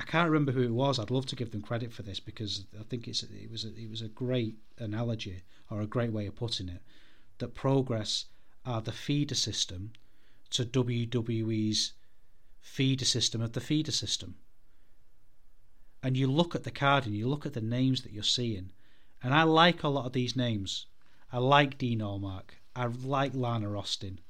[0.00, 0.98] I can't remember who it was.
[0.98, 3.74] I'd love to give them credit for this because I think it's it was a,
[3.76, 6.80] it was a great analogy or a great way of putting it
[7.36, 8.24] that Progress
[8.64, 9.92] are the feeder system
[10.50, 11.92] to WWE's
[12.60, 14.36] feeder system of the feeder system.
[16.02, 18.72] And you look at the card and you look at the names that you're seeing,
[19.22, 20.86] and I like a lot of these names.
[21.32, 22.56] I like Dean Allmark.
[22.74, 24.20] I like Lana Austin.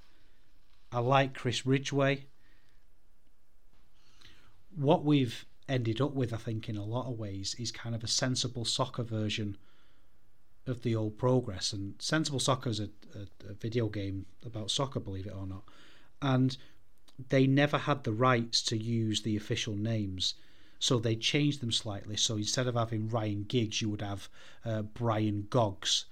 [0.92, 2.26] I like Chris Ridgeway.
[4.74, 8.02] What we've ended up with, I think, in a lot of ways, is kind of
[8.02, 9.56] a sensible soccer version
[10.66, 11.72] of the old progress.
[11.72, 15.64] And Sensible Soccer is a, a, a video game about soccer, believe it or not.
[16.20, 16.56] And
[17.28, 20.34] they never had the rights to use the official names.
[20.78, 22.16] So they changed them slightly.
[22.16, 24.28] So instead of having Ryan Giggs, you would have
[24.64, 26.06] uh, Brian Goggs.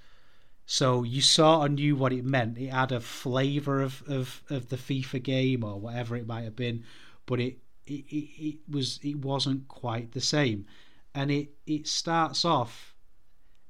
[0.70, 2.58] So you sort of knew what it meant.
[2.58, 6.56] It had a flavour of, of, of the FIFA game or whatever it might have
[6.56, 6.84] been,
[7.24, 7.56] but it,
[7.86, 10.66] it, it, was it wasn't quite the same.
[11.14, 12.94] And it, it starts off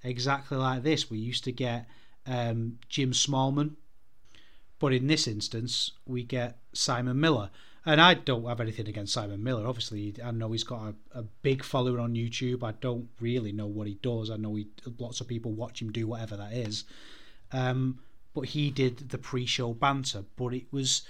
[0.02, 1.08] exactly like this.
[1.08, 1.86] We used to get
[2.26, 3.76] um, Jim Smallman,
[4.80, 7.50] but in this instance, we get Simon Miller.
[7.86, 9.66] And I don't have anything against Simon Miller.
[9.66, 12.62] Obviously, I know he's got a, a big following on YouTube.
[12.62, 14.30] I don't really know what he does.
[14.30, 14.66] I know he,
[14.98, 16.84] lots of people watch him do whatever that is.
[17.52, 18.00] Um,
[18.34, 21.02] but he did the pre-show banter, but it was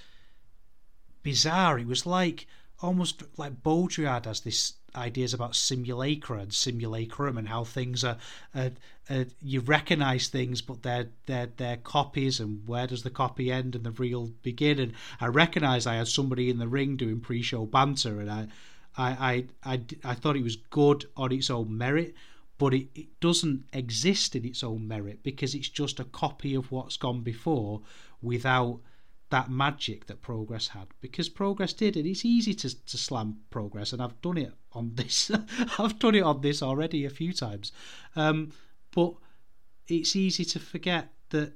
[1.23, 1.79] bizarre.
[1.79, 2.47] It was like
[2.81, 8.17] almost like Baudrillard has this ideas about simulacra and simulacrum and how things are,
[8.55, 8.71] are,
[9.11, 13.75] are, you recognize things but they're they're they're copies and where does the copy end
[13.75, 14.79] and the real begin?
[14.79, 18.49] And I recognize I had somebody in the ring doing pre-show banter and I
[18.97, 22.15] I I I, I thought it was good on its own merit
[22.59, 26.73] but it, it doesn't exist in its own merit because it's just a copy of
[26.73, 27.83] what's gone before
[28.21, 28.81] without
[29.31, 33.93] that magic that progress had because progress did and it's easy to, to slam progress
[33.93, 35.31] and i've done it on this
[35.79, 37.73] i've done it on this already a few times.
[38.17, 38.53] Um,
[38.95, 39.15] but
[39.87, 41.53] it's easy to forget that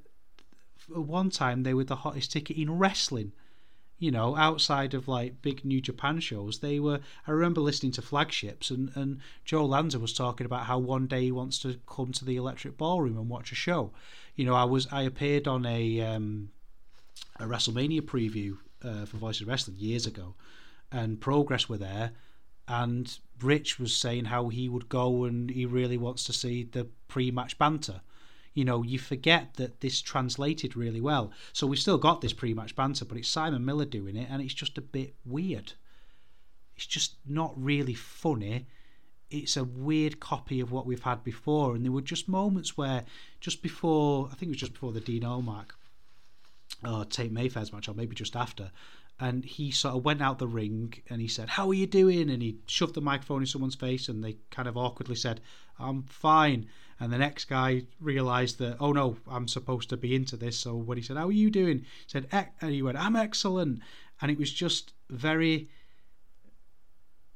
[0.90, 3.32] at one time they were the hottest ticket in wrestling.
[3.98, 8.02] You know outside of like big new japan shows they were i remember listening to
[8.02, 12.10] flagships and and joe lanza was talking about how one day he wants to come
[12.14, 13.92] to the electric ballroom and watch a show.
[14.34, 16.50] You know i was i appeared on a um,
[17.38, 20.34] a WrestleMania preview uh, for Voice of Wrestling years ago,
[20.90, 22.12] and Progress were there,
[22.68, 26.86] and Rich was saying how he would go and he really wants to see the
[27.08, 28.00] pre-match banter.
[28.54, 31.32] You know, you forget that this translated really well.
[31.52, 34.54] So we've still got this pre-match banter, but it's Simon Miller doing it, and it's
[34.54, 35.72] just a bit weird.
[36.76, 38.66] It's just not really funny.
[39.30, 43.04] It's a weird copy of what we've had before, and there were just moments where,
[43.40, 45.70] just before, I think it was just before the Dean Allmark
[46.84, 48.70] or Tate Mayfair's match, or maybe just after.
[49.20, 52.30] And he sort of went out the ring and he said, "How are you doing?"
[52.30, 55.40] And he shoved the microphone in someone's face, and they kind of awkwardly said,
[55.78, 56.68] "I'm fine."
[56.98, 60.58] And the next guy realised that, oh no, I'm supposed to be into this.
[60.58, 62.28] So when he said, "How are you doing?" He said,
[62.60, 63.80] and he went, "I'm excellent."
[64.20, 65.68] And it was just very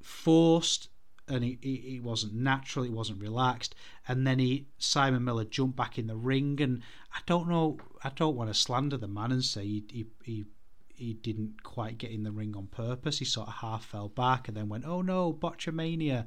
[0.03, 0.89] forced
[1.29, 3.75] and he, he, he, wasn't natural, he wasn't relaxed.
[4.07, 6.83] And then he Simon Miller jumped back in the ring, and
[7.15, 10.45] I don't know, I don't want to slander the man and say he he he,
[10.89, 13.19] he didn't quite get in the ring on purpose.
[13.19, 16.27] He sort of half fell back and then went, "Oh no, botchamania."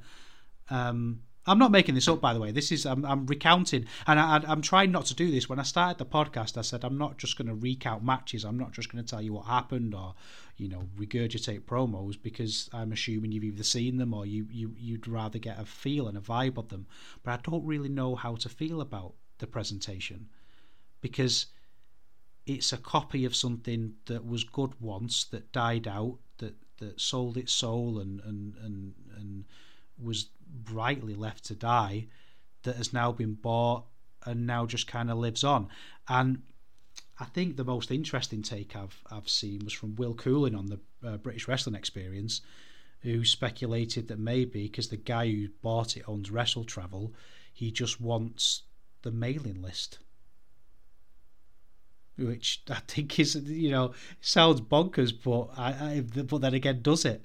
[0.70, 2.52] Um, I'm not making this up, by the way.
[2.52, 5.50] This is I'm, I'm recounting, and I, am trying not to do this.
[5.50, 8.46] When I started the podcast, I said I'm not just going to recount matches.
[8.46, 10.14] I'm not just going to tell you what happened or
[10.58, 15.08] you know regurgitate promos because I'm assuming you've either seen them or you, you you'd
[15.08, 16.86] rather get a feel and a vibe of them.
[17.24, 20.30] But I don't really know how to feel about the presentation
[21.02, 21.48] because
[22.46, 27.38] it's a copy of something that was good once that died out that that sold
[27.38, 29.46] its soul and and and, and
[30.02, 30.30] was
[30.72, 32.08] rightly left to die
[32.64, 33.86] that has now been bought
[34.26, 35.68] and now just kind of lives on
[36.08, 36.42] and
[37.20, 40.80] I think the most interesting take I've I've seen was from Will Cooling on the
[41.06, 42.42] uh, British Wrestling Experience,
[43.02, 47.14] who speculated that maybe because the guy who bought it owns Wrestle Travel,
[47.54, 48.64] he just wants
[49.02, 50.00] the mailing list.
[52.18, 57.04] Which I think is you know sounds bonkers, but I, I but then again does
[57.04, 57.22] it.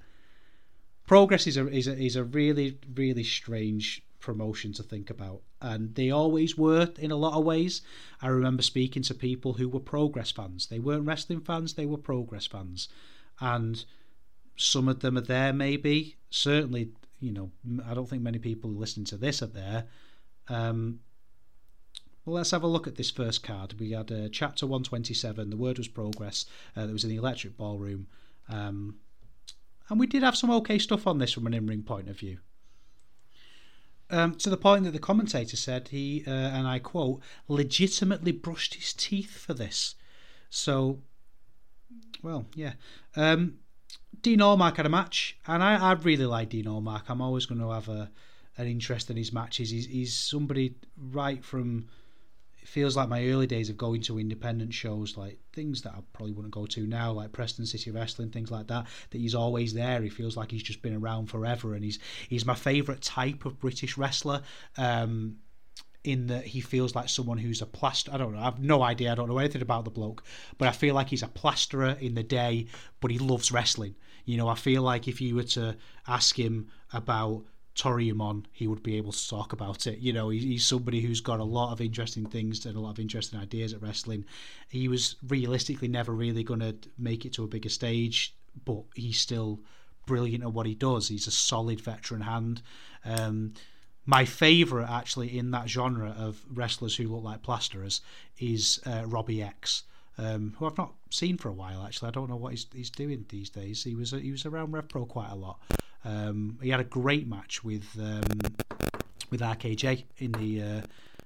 [1.07, 5.43] Progress is a is a is a really really strange promotion to think about.
[5.61, 7.83] And they always were in a lot of ways.
[8.23, 10.67] I remember speaking to people who were Progress fans.
[10.67, 12.89] They weren't wrestling fans, they were Progress fans.
[13.39, 13.85] And
[14.57, 16.17] some of them are there, maybe.
[16.31, 17.51] Certainly, you know,
[17.87, 19.85] I don't think many people listening to this are there.
[20.49, 21.01] Um,
[22.25, 23.75] well, let's have a look at this first card.
[23.79, 25.51] We had uh, chapter 127.
[25.51, 26.47] The word was progress.
[26.75, 28.07] Uh, that was in the electric ballroom.
[28.49, 28.97] Um,
[29.89, 32.19] and we did have some okay stuff on this from an in ring point of
[32.19, 32.39] view.
[34.11, 38.75] Um, to the point that the commentator said he, uh, and I quote, legitimately brushed
[38.75, 39.95] his teeth for this.
[40.51, 41.01] So,
[42.23, 42.75] well, yeah.
[43.17, 43.59] Um,
[44.21, 47.05] Dean Allmark had a match, and I, I really like Dean Allmark.
[47.09, 48.11] I'm always going to have a
[48.57, 49.71] an interest in his matches.
[49.71, 51.89] He's, he's somebody right from
[52.65, 56.01] it feels like my early days of going to independent shows, like things that I
[56.15, 58.87] probably wouldn't go to now, like Preston City Wrestling, things like that.
[59.11, 60.01] That he's always there.
[60.01, 63.61] He feels like he's just been around forever, and he's he's my favourite type of
[63.61, 64.41] British wrestler.
[64.79, 65.37] Um,
[66.05, 68.11] in that he feels like someone who's a plaster.
[68.15, 68.41] I don't know.
[68.41, 69.13] I have no idea.
[69.13, 70.23] I don't know anything about the bloke,
[70.57, 72.67] but I feel like he's a plasterer in the day,
[73.01, 73.95] but he loves wrestling.
[74.25, 75.77] You know, I feel like if you were to
[76.07, 79.99] ask him about Toryumon, he would be able to talk about it.
[79.99, 83.01] You know, he's somebody who's got a lot of interesting things and a lot of
[83.01, 84.25] interesting ideas at wrestling.
[84.69, 88.35] He was realistically never really going to make it to a bigger stage,
[88.65, 89.61] but he's still
[90.07, 91.09] brilliant at what he does.
[91.09, 92.63] He's a solid veteran hand.
[93.05, 93.55] Um,
[94.07, 98.03] my favourite, actually, in that genre of wrestlers who look like plasterers
[98.39, 99.83] is uh, Robbie X.
[100.17, 101.83] Um, who I've not seen for a while.
[101.85, 103.83] Actually, I don't know what he's, he's doing these days.
[103.83, 105.59] He was he was around Rev Pro quite a lot.
[106.05, 108.23] Um, he had a great match with um,
[109.31, 110.81] with RKJ in the uh,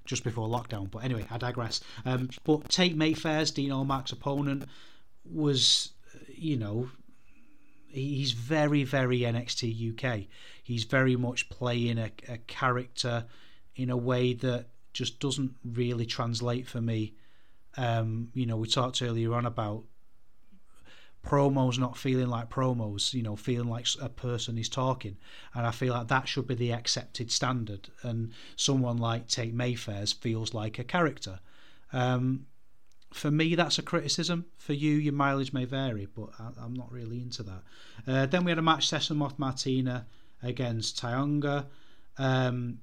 [0.05, 0.89] just before lockdown.
[0.89, 1.81] But anyway, I digress.
[2.05, 4.65] Um, but Tate Mayfairs Dean Allmark's opponent
[5.25, 5.91] was,
[6.33, 6.89] you know,
[7.87, 10.27] he's very very NXT UK.
[10.63, 13.25] He's very much playing a, a character
[13.75, 17.13] in a way that just doesn't really translate for me.
[17.77, 19.83] Um, you know, we talked earlier on about
[21.25, 25.17] promos not feeling like promos, you know, feeling like a person is talking.
[25.53, 27.89] And I feel like that should be the accepted standard.
[28.03, 31.39] And someone like Tate Mayfairs feels like a character.
[31.91, 32.45] Um,
[33.11, 34.45] for me, that's a criticism.
[34.57, 37.63] For you, your mileage may vary, but I, am not really into that.
[38.07, 40.05] Uh, then we had a match, Session Moth Martina
[40.43, 41.65] against Tayonga.
[42.17, 42.79] Um,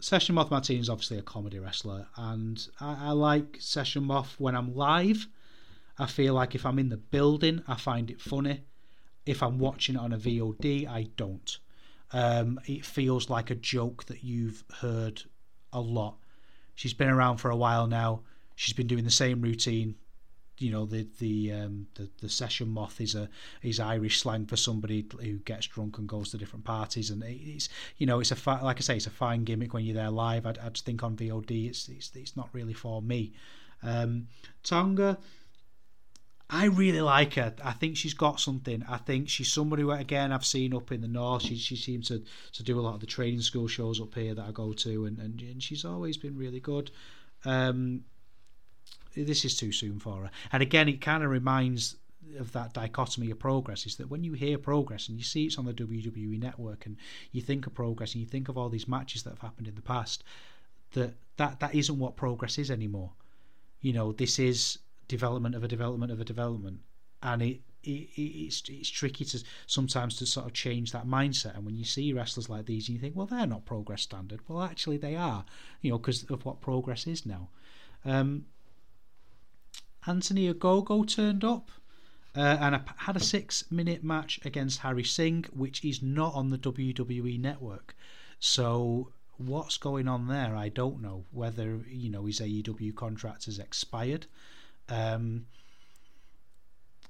[0.00, 4.56] Session Moth Martina is obviously a comedy wrestler, and I, I like Session Moth when
[4.56, 5.26] I'm live
[6.00, 8.62] I feel like if I'm in the building, I find it funny.
[9.26, 11.58] If I'm watching it on a VOD, I don't.
[12.12, 15.22] Um, it feels like a joke that you've heard
[15.74, 16.16] a lot.
[16.74, 18.22] She's been around for a while now.
[18.56, 19.96] She's been doing the same routine.
[20.56, 23.28] You know, the the um, the, the session moth is a
[23.62, 27.68] is Irish slang for somebody who gets drunk and goes to different parties, and it's
[27.98, 30.10] you know it's a fi- like I say it's a fine gimmick when you're there
[30.10, 30.46] live.
[30.46, 33.32] I, I think on VOD it's it's, it's not really for me.
[33.82, 34.28] Um,
[34.62, 35.18] Tonga,
[36.52, 37.54] I really like her.
[37.64, 38.84] I think she's got something.
[38.88, 41.42] I think she's somebody who, again, I've seen up in the north.
[41.42, 42.24] She she seems to,
[42.54, 45.06] to do a lot of the training school shows up here that I go to,
[45.06, 46.90] and, and, and she's always been really good.
[47.44, 48.04] Um,
[49.14, 50.30] this is too soon for her.
[50.52, 51.96] And again, it kind of reminds
[52.38, 55.58] of that dichotomy of progress is that when you hear progress and you see it's
[55.58, 56.96] on the WWE network and
[57.32, 59.74] you think of progress and you think of all these matches that have happened in
[59.74, 60.22] the past,
[60.92, 63.10] that that, that isn't what progress is anymore.
[63.80, 64.78] You know, this is
[65.10, 66.80] development of a development of a development,
[67.22, 71.56] and it, it it's it's tricky to sometimes to sort of change that mindset.
[71.56, 74.40] And when you see wrestlers like these, and you think, well, they're not progress standard.
[74.48, 75.44] Well, actually, they are.
[75.82, 77.48] You know, because of what progress is now.
[78.04, 78.46] Um,
[80.06, 81.70] Anthony Ogogo turned up.
[82.36, 86.58] Uh, and had a six minute match against Harry Singh, which is not on the
[86.58, 87.96] WWE network.
[88.38, 90.54] So what's going on there?
[90.54, 91.24] I don't know.
[91.32, 94.26] Whether you know his AEW contract has expired.
[94.90, 95.46] Um,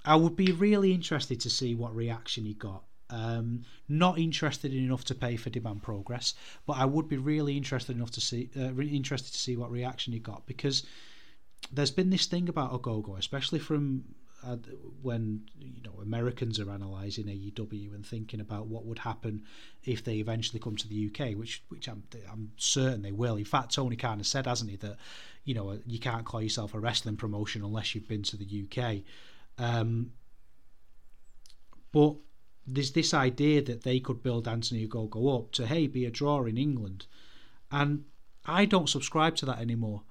[0.05, 2.85] I would be really interested to see what reaction he got.
[3.11, 6.35] Um, not interested enough to pay for demand progress,
[6.65, 10.13] but I would be really interested enough to see uh, interested to see what reaction
[10.13, 10.87] he got because
[11.73, 14.05] there's been this thing about Ogogo, especially from
[15.03, 19.43] when you know Americans are analysing AEW and thinking about what would happen
[19.85, 23.37] if they eventually come to the UK, which which I'm I'm certain they will.
[23.37, 24.97] In fact, Tony Khan has said, hasn't he, that
[25.45, 29.03] you know you can't call yourself a wrestling promotion unless you've been to the UK.
[29.59, 30.13] Um,
[31.93, 32.15] but
[32.67, 36.45] there's this idea that they could build Anthony Ogogo up to hey be a draw
[36.45, 37.07] in England,
[37.71, 38.05] and
[38.47, 40.03] I don't subscribe to that anymore.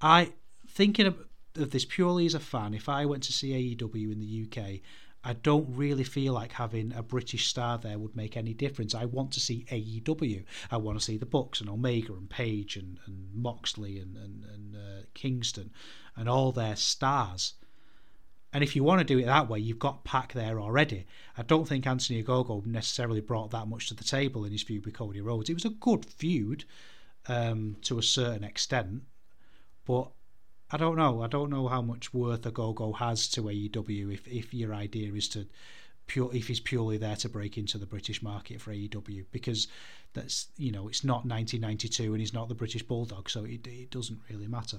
[0.00, 0.32] I
[0.68, 1.16] thinking of
[1.56, 4.80] of this purely as a fan, if I went to see AEW in the UK,
[5.24, 8.94] I don't really feel like having a British star there would make any difference.
[8.94, 10.44] I want to see AEW.
[10.70, 14.44] I want to see the Bucks and Omega and Page and, and Moxley and, and,
[14.44, 15.72] and uh, Kingston
[16.14, 17.54] and all their stars.
[18.52, 21.06] And if you want to do it that way, you've got PAC there already.
[21.36, 24.84] I don't think Anthony Ogogo necessarily brought that much to the table in his feud
[24.84, 25.50] with Cody Rhodes.
[25.50, 26.64] It was a good feud
[27.26, 29.02] um, to a certain extent,
[29.84, 30.12] but
[30.70, 31.22] I don't know.
[31.22, 35.28] I don't know how much worth Ogogo has to AEW if, if your idea is
[35.28, 35.46] to
[36.08, 39.66] pure if he's purely there to break into the British market for AEW because
[40.12, 43.90] that's you know it's not 1992 and he's not the British Bulldog, so it, it
[43.90, 44.78] doesn't really matter.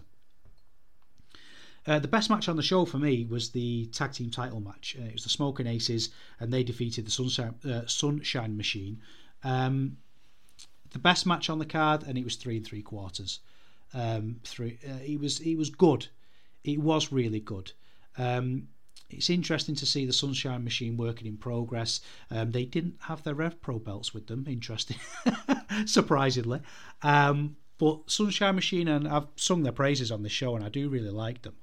[1.85, 4.97] Uh, the best match on the show for me was the tag team title match.
[4.99, 8.99] Uh, it was the Smoking Aces, and they defeated the Sunshine, uh, Sunshine Machine.
[9.41, 9.95] Um,
[10.91, 13.39] the best match on the card, and it was three and three quarters
[13.93, 14.73] um, through.
[14.87, 16.07] Uh, he was he was good.
[16.63, 17.71] It was really good.
[18.17, 18.67] Um,
[19.09, 22.01] it's interesting to see the Sunshine Machine working in progress.
[22.29, 24.45] Um, they didn't have their Rev Pro belts with them.
[24.47, 24.97] Interesting,
[25.85, 26.61] surprisingly.
[27.03, 30.89] Um, but Sunshine Machine, and I've sung their praises on the show, and I do
[30.89, 31.55] really like them.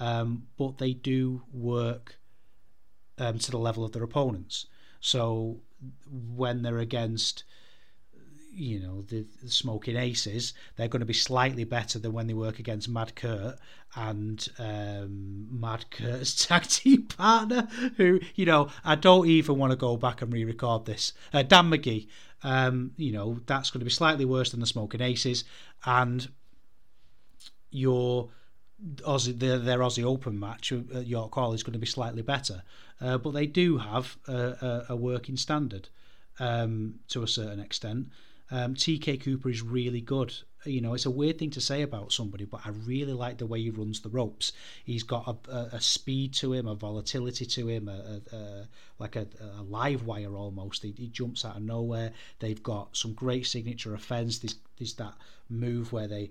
[0.00, 2.18] Um, but they do work
[3.18, 4.66] um, to the level of their opponents.
[5.00, 5.60] So
[6.10, 7.44] when they're against
[8.58, 12.58] you know the, smoking aces they're going to be slightly better than when they work
[12.58, 13.56] against mad kurt
[13.94, 19.76] and um, mad kurt's tag team partner who you know i don't even want to
[19.76, 22.08] go back and re-record this uh, dan magee
[22.42, 25.44] um, you know that's going to be slightly worse than the smoking aces
[25.86, 26.28] and
[27.70, 28.30] your
[28.98, 32.62] Aussie, their, their Aussie Open match at York Hall is going to be slightly better,
[33.00, 35.88] uh, but they do have a, a, a working standard
[36.38, 38.08] um, to a certain extent.
[38.50, 40.34] Um, TK Cooper is really good.
[40.64, 43.46] You know, it's a weird thing to say about somebody, but I really like the
[43.46, 44.52] way he runs the ropes.
[44.84, 48.68] He's got a, a, a speed to him, a volatility to him, a, a
[48.98, 49.26] like a,
[49.62, 50.82] live wire almost.
[50.82, 52.12] He, he, jumps out of nowhere.
[52.40, 54.38] They've got some great signature offense.
[54.38, 55.14] There's, there's that
[55.48, 56.30] move where they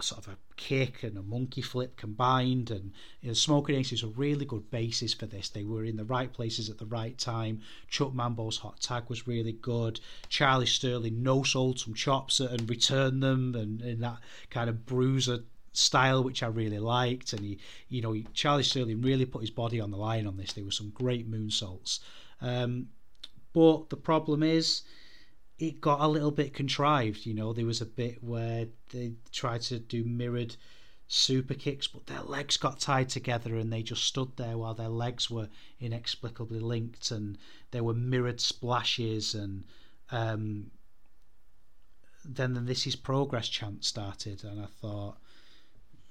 [0.00, 2.70] sort of a kick and a monkey flip combined.
[2.70, 5.48] And you know, Smoking Ace is a really good basis for this.
[5.48, 7.60] They were in the right places at the right time.
[7.88, 10.00] Chuck Mambo's hot tag was really good.
[10.28, 14.18] Charlie Sterling no sold some chops and returned them, and in that
[14.50, 15.40] kind of bruiser
[15.72, 17.32] style, which I really liked.
[17.32, 17.58] And he,
[17.88, 20.52] you know, Charlie Sterling really put his body on the line on this.
[20.52, 22.00] There were some great moonsaults.
[22.40, 22.88] Um,
[23.52, 24.82] but the problem is
[25.62, 27.24] it got a little bit contrived.
[27.24, 30.56] You know, there was a bit where they tried to do mirrored
[31.06, 34.88] super kicks, but their legs got tied together and they just stood there while their
[34.88, 35.48] legs were
[35.78, 37.38] inexplicably linked, and
[37.70, 39.62] there were mirrored splashes, and
[40.10, 40.72] um,
[42.24, 45.18] then the "This is progress" chant started, and I thought,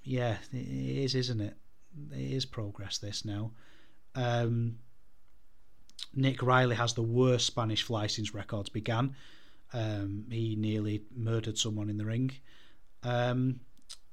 [0.01, 1.57] yeah, it is, isn't it?
[2.13, 2.99] It is progress.
[2.99, 3.51] This now.
[4.15, 4.77] Um,
[6.13, 9.13] Nick Riley has the worst Spanish fly since records began.
[9.73, 12.31] Um, he nearly murdered someone in the ring.
[13.03, 13.61] Um,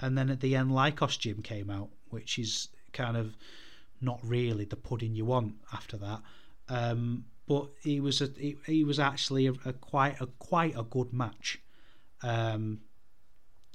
[0.01, 3.37] and then at the end, Lykos Gym came out, which is kind of
[4.01, 6.23] not really the pudding you want after that.
[6.69, 10.83] Um, but he was a he, he was actually a, a, quite a quite a
[10.83, 11.59] good match,
[12.23, 12.81] um,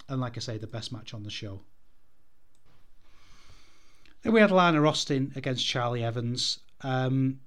[0.08, 1.62] and like I say, the best match on the show.
[4.22, 6.60] Then we had Lana Austin against Charlie Evans.
[6.82, 7.40] Um,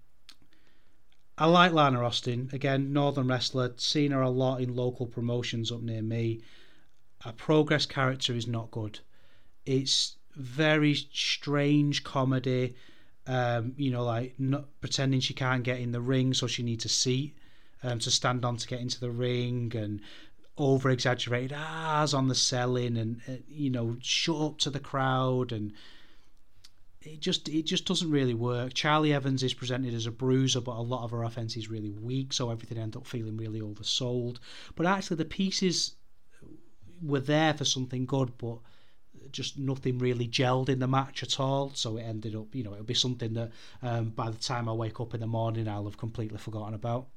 [1.38, 2.48] I like Lana Austin.
[2.52, 3.74] Again, Northern wrestler.
[3.76, 6.40] Seen her a lot in local promotions up near me.
[7.22, 9.00] Her progress character is not good.
[9.66, 12.76] It's very strange comedy.
[13.26, 14.36] Um, you know, like
[14.80, 17.36] pretending she can't get in the ring, so she needs a seat
[17.82, 20.00] um, to stand on to get into the ring, and
[20.56, 25.52] over exaggerated ahs on the selling, and uh, you know, shut up to the crowd,
[25.52, 25.72] and
[27.06, 28.74] it just it just doesn't really work.
[28.74, 31.90] Charlie Evans is presented as a bruiser, but a lot of her offense is really
[31.90, 34.38] weak, so everything ends up feeling really oversold.
[34.74, 35.94] But actually, the pieces
[37.02, 38.58] were there for something good, but
[39.32, 41.72] just nothing really gelled in the match at all.
[41.74, 43.50] So it ended up, you know, it'll be something that
[43.82, 47.08] um, by the time I wake up in the morning, I'll have completely forgotten about.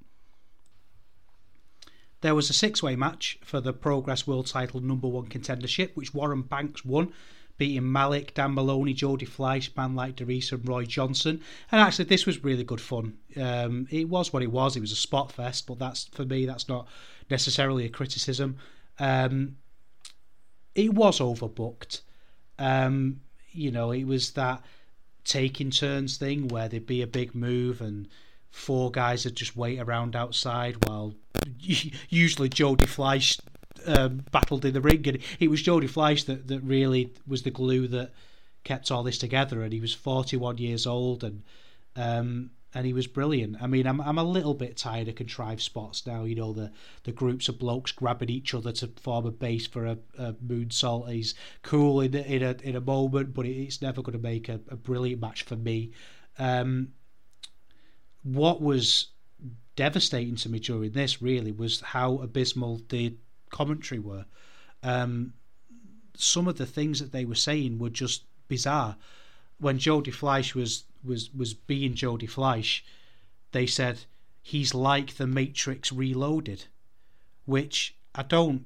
[2.21, 6.13] There was a six way match for the Progress World Title number one contendership, which
[6.13, 7.13] Warren Banks won,
[7.59, 11.41] beating Malik, Dan Moloney, Jody Fleisch, man like DeReiss, and Roy Johnson.
[11.71, 13.17] And actually, this was really good fun.
[13.37, 14.75] Um, it was what it was.
[14.75, 16.87] It was a spot fest, but that's for me, that's not
[17.29, 18.57] necessarily a criticism.
[18.97, 19.57] Um,
[20.73, 22.01] it was overbooked.
[22.57, 23.21] Um,
[23.51, 24.63] you know, it was that
[25.25, 28.07] taking turns thing where there'd be a big move and
[28.49, 31.13] four guys would just wait around outside while
[32.09, 33.37] usually Jody Fleisch
[33.85, 37.51] um, battled in the ring, and it was Jody Fleisch that, that really was the
[37.51, 38.11] glue that
[38.63, 39.63] kept all this together.
[39.63, 41.43] And he was 41 years old, and
[41.95, 43.57] um, and he was brilliant.
[43.61, 46.23] I mean, I'm I'm a little bit tired of contrived spots now.
[46.23, 46.71] You know, the
[47.03, 51.11] the groups of blokes grabbing each other to form a base for a, a moonsault.
[51.11, 51.33] He's
[51.63, 54.75] cool in in a in a moment, but it's never going to make a, a,
[54.75, 55.91] brilliant match for me.
[56.37, 56.89] Um,
[58.23, 59.07] what was
[59.75, 63.15] devastating to me during this really was how abysmal the
[63.49, 64.25] commentary were.
[64.83, 65.33] Um,
[66.15, 68.97] some of the things that they were saying were just bizarre.
[69.59, 72.83] When Jody Fleisch was was was being Jody Fleisch,
[73.51, 74.05] they said
[74.41, 76.65] he's like the Matrix Reloaded,
[77.45, 78.65] which I don't.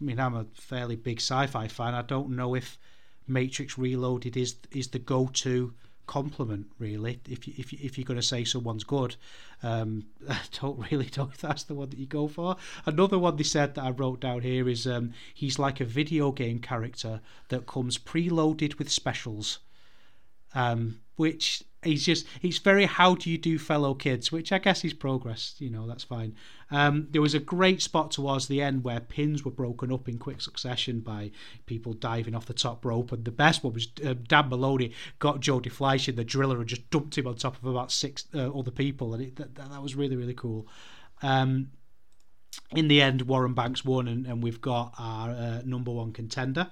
[0.00, 1.94] I mean, I'm a fairly big sci-fi fan.
[1.94, 2.78] I don't know if
[3.26, 5.74] Matrix Reloaded is is the go-to
[6.08, 7.20] compliment really.
[7.28, 9.14] If you, if you, if you're going to say someone's good
[9.62, 12.56] um, I don't really know if that's the one that you go for.
[12.86, 16.32] Another one they said that I wrote down here is um, he's like a video
[16.32, 19.58] game character that comes preloaded with specials.
[20.54, 24.82] Um, which he's just he's very how do you do fellow kids which i guess
[24.82, 26.34] he's progress you know that's fine.
[26.70, 30.18] Um, there was a great spot towards the end where pins were broken up in
[30.18, 31.30] quick succession by
[31.64, 35.40] people diving off the top rope and the best one was uh, dan moloney got
[35.40, 38.50] jody fleisch in the driller and just dumped him on top of about six uh,
[38.52, 40.66] other people and it, that, that was really really cool.
[41.22, 41.70] Um,
[42.72, 46.70] in the end warren banks won and, and we've got our uh, number one contender.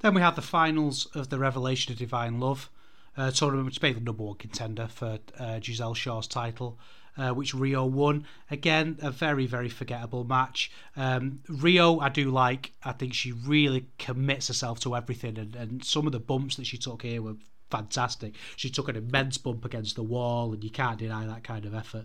[0.00, 2.68] Then we had the finals of the Revelation of Divine Love
[3.16, 6.78] uh, tournament, which made the number one contender for uh, Gisele Shaw's title.
[7.18, 8.26] Uh, which Riho won.
[8.50, 10.70] Again, a very, very forgettable match.
[10.98, 12.72] Um, Riho, I do like.
[12.84, 16.66] I think she really commits herself to everything, and, and some of the bumps that
[16.66, 17.36] she took here were
[17.70, 18.34] fantastic.
[18.54, 21.74] She took an immense bump against the wall, and you can't deny that kind of
[21.74, 22.04] effort.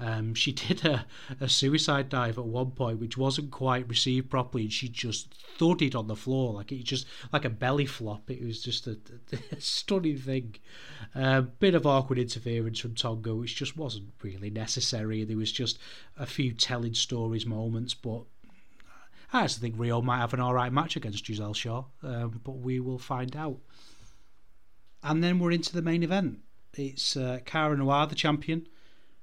[0.00, 1.06] Um, she did a,
[1.40, 5.94] a suicide dive at one point, which wasn't quite received properly, and she just thudded
[5.94, 8.30] on the floor like it just like a belly flop.
[8.30, 8.98] It was just a,
[9.52, 10.56] a stunning thing.
[11.14, 15.24] A um, bit of awkward interference from Tonga, which just wasn't really necessary.
[15.24, 15.78] There was just
[16.16, 18.24] a few telling stories moments, but
[19.32, 22.58] I actually think Riho might have an all right match against Gisele Shaw, um, but
[22.58, 23.58] we will find out.
[25.02, 26.40] And then we're into the main event.
[26.74, 28.68] It's uh, Cara Noir, the champion,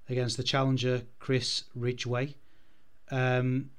[0.10, 2.36] against the challenger Chris Ridgeway
[3.12, 3.70] um,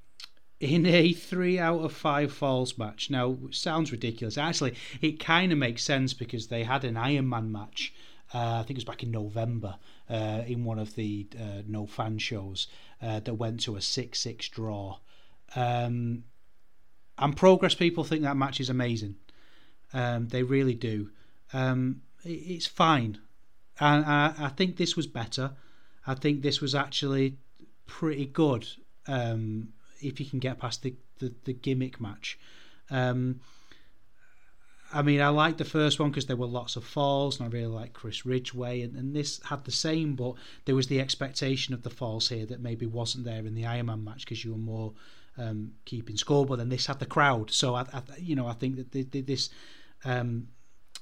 [0.60, 3.10] in a three out of five falls match.
[3.10, 4.38] Now, sounds ridiculous.
[4.38, 7.92] Actually, it kind of makes sense because they had an Iron Man match.
[8.34, 9.76] Uh, I think it was back in November
[10.10, 12.66] uh, in one of the uh, no fan shows
[13.00, 14.98] uh, that went to a six six draw.
[15.54, 16.24] Um,
[17.18, 19.16] and progress people think that match is amazing.
[19.92, 21.10] Um, they really do.
[21.52, 23.18] Um, it's fine,
[23.78, 25.52] and I, I think this was better.
[26.06, 27.36] I think this was actually
[27.86, 28.66] pretty good
[29.06, 29.68] um,
[30.00, 32.38] if you can get past the, the, the gimmick match.
[32.90, 33.40] Um,
[34.92, 37.50] I mean, I liked the first one because there were lots of falls, and I
[37.50, 40.34] really like Chris Ridgeway, and, and, this had the same, but
[40.64, 44.04] there was the expectation of the falls here that maybe wasn't there in the Ironman
[44.04, 44.92] match because you were more
[45.38, 46.46] um, keeping score.
[46.46, 49.02] But then this had the crowd, so I, I you know, I think that the,
[49.02, 49.50] the, this
[50.04, 50.48] um,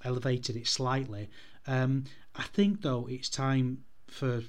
[0.02, 1.28] elevated it slightly.
[1.66, 2.04] Um,
[2.34, 4.42] I think though it's time for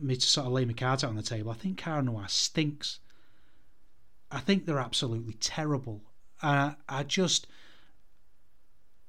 [0.00, 2.26] me to sort of lay my cards out on the table, I think Cara Noir
[2.28, 3.00] stinks.
[4.30, 6.02] I think they're absolutely terrible.
[6.42, 7.46] Uh, I just,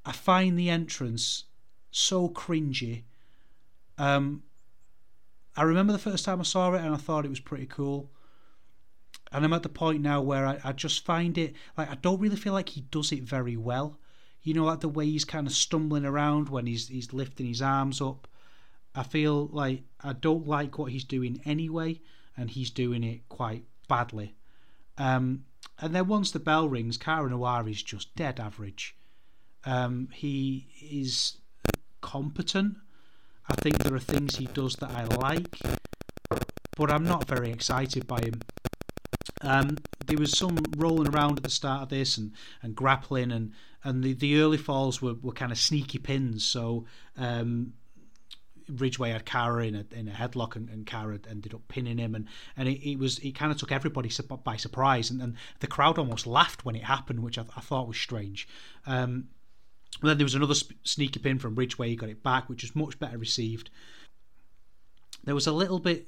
[0.06, 1.46] I find the entrance
[1.92, 3.04] so cringy.
[3.98, 4.44] Um,
[5.56, 8.12] I remember the first time I saw it and I thought it was pretty cool.
[9.32, 12.22] And I'm at the point now where I, I just find it like I don't
[12.22, 14.00] really feel like he does it very well.
[14.44, 17.62] You know, like the way he's kind of stumbling around when he's he's lifting his
[17.62, 18.28] arms up.
[18.98, 22.02] I feel like I don't like what he's doing anyway,
[22.36, 24.36] and he's doing it quite badly.
[24.98, 25.46] Um,
[25.80, 28.96] and then once the bell rings, Cara Noir is just dead average.
[29.66, 31.38] Um, he is
[32.02, 32.78] competent.
[33.48, 35.60] I think there are things he does that I like,
[36.76, 38.42] but I'm not very excited by him.
[39.42, 42.32] Um, there was some rolling around at the start of this and,
[42.64, 43.52] and grappling, and,
[43.84, 46.44] and the, the early falls were, were kind of sneaky pins.
[46.44, 47.74] So um,
[48.70, 52.16] Ridgeway had Cara in a in a headlock, and, and Cara ended up pinning him,
[52.16, 54.12] and and it, it was it kind of took everybody
[54.44, 57.88] by surprise, and, and the crowd almost laughed when it happened, which I, I thought
[57.88, 58.48] was strange.
[58.86, 59.30] Um,
[60.02, 62.76] then there was another sp- sneaky pin from Ridgeway, he got it back, which was
[62.76, 63.70] much better received.
[65.24, 66.08] There was a little bit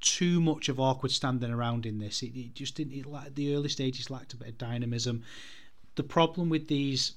[0.00, 2.22] too much of awkward standing around in this.
[2.22, 2.94] It, it just didn't.
[2.94, 5.22] It the early stages lacked a bit of dynamism.
[5.96, 7.14] The problem with these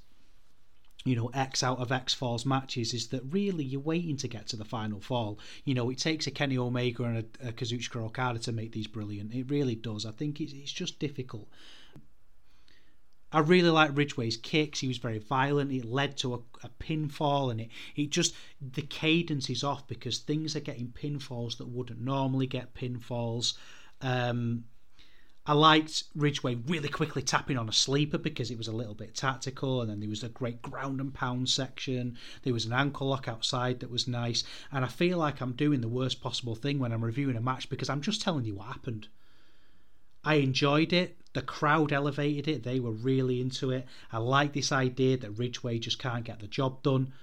[1.03, 4.47] you know, X out of X Falls matches is that really you're waiting to get
[4.47, 5.39] to the final fall.
[5.65, 8.87] You know, it takes a Kenny Omega and a, a Kazuchika Okada to make these
[8.87, 9.33] brilliant.
[9.33, 10.05] It really does.
[10.05, 11.47] I think it's, it's just difficult.
[13.33, 14.81] I really like Ridgeway's kicks.
[14.81, 15.71] He was very violent.
[15.71, 20.19] It led to a, a, pinfall, and it, it just the cadence is off because
[20.19, 23.53] things are getting pinfalls that wouldn't normally get pinfalls.
[24.01, 24.65] Um,
[25.47, 29.15] I liked Ridgeway really quickly tapping on a sleeper because it was a little bit
[29.15, 32.15] tactical, and then there was a great ground and pound section.
[32.43, 35.81] There was an ankle lock outside that was nice, and I feel like I'm doing
[35.81, 38.67] the worst possible thing when I'm reviewing a match because I'm just telling you what
[38.67, 39.07] happened.
[40.23, 41.17] I enjoyed it.
[41.33, 42.63] The crowd elevated it.
[42.63, 43.87] They were really into it.
[44.11, 47.13] I like this idea that Ridgeway just can't get the job done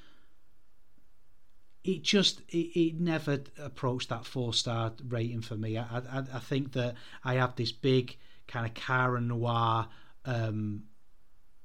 [1.84, 5.78] it just it, it never approached that four star rating for me.
[5.78, 6.94] I, I, I think that
[7.24, 9.88] I have this big kind of Cara Noir
[10.24, 10.84] um,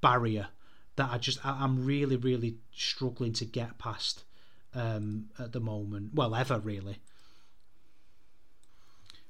[0.01, 0.47] barrier
[0.95, 4.23] that I just I, am really really struggling to get past
[4.73, 6.13] um, at the moment.
[6.13, 6.99] Well, ever really.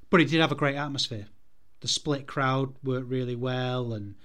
[0.09, 1.27] But it did have a great atmosphere.
[1.79, 4.15] The split crowd worked really well, and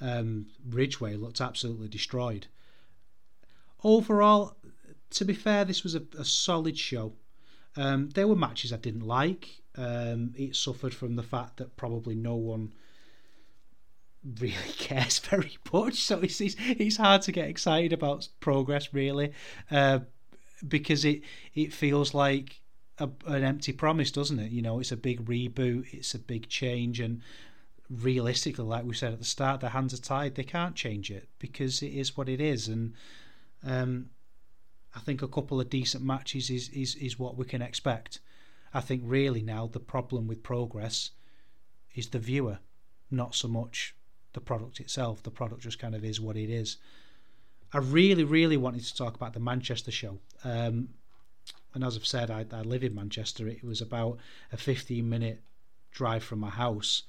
[0.00, 2.46] um, Ridgeway looked absolutely destroyed.
[3.82, 4.56] Overall,
[5.10, 7.12] to be fair, this was a, a solid show.
[7.76, 9.62] Um, there were matches I didn't like.
[9.76, 12.72] Um, it suffered from the fact that probably no one
[14.40, 15.94] really cares very much.
[15.94, 19.32] So it's it's, it's hard to get excited about progress really,
[19.70, 20.00] uh,
[20.66, 21.22] because it
[21.54, 22.60] it feels like
[22.98, 24.50] a, an empty promise, doesn't it?
[24.50, 27.22] You know, it's a big reboot, it's a big change, and
[27.88, 30.34] realistically, like we said at the start, their hands are tied.
[30.34, 32.94] They can't change it because it is what it is, and
[33.64, 34.10] um,
[34.98, 38.18] I think a couple of decent matches is, is, is what we can expect.
[38.74, 41.12] I think really now the problem with progress
[41.94, 42.58] is the viewer,
[43.08, 43.94] not so much
[44.32, 45.22] the product itself.
[45.22, 46.78] The product just kind of is what it is.
[47.72, 50.18] I really, really wanted to talk about the Manchester show.
[50.42, 50.88] Um,
[51.74, 53.46] and as I've said, I, I live in Manchester.
[53.46, 54.18] It was about
[54.52, 55.42] a 15 minute
[55.92, 57.04] drive from my house,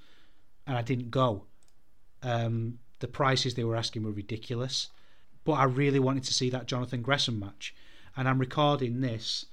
[0.67, 1.45] and I didn't go.
[2.21, 4.89] Um, the prices they were asking were ridiculous
[5.49, 7.73] but I really wanted to see that Jonathan Gresham match,
[8.15, 9.47] and I'm recording this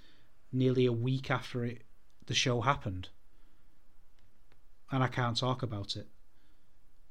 [0.52, 1.84] nearly a week after it
[2.26, 3.08] the show happened,
[4.90, 6.06] and I can't talk about it.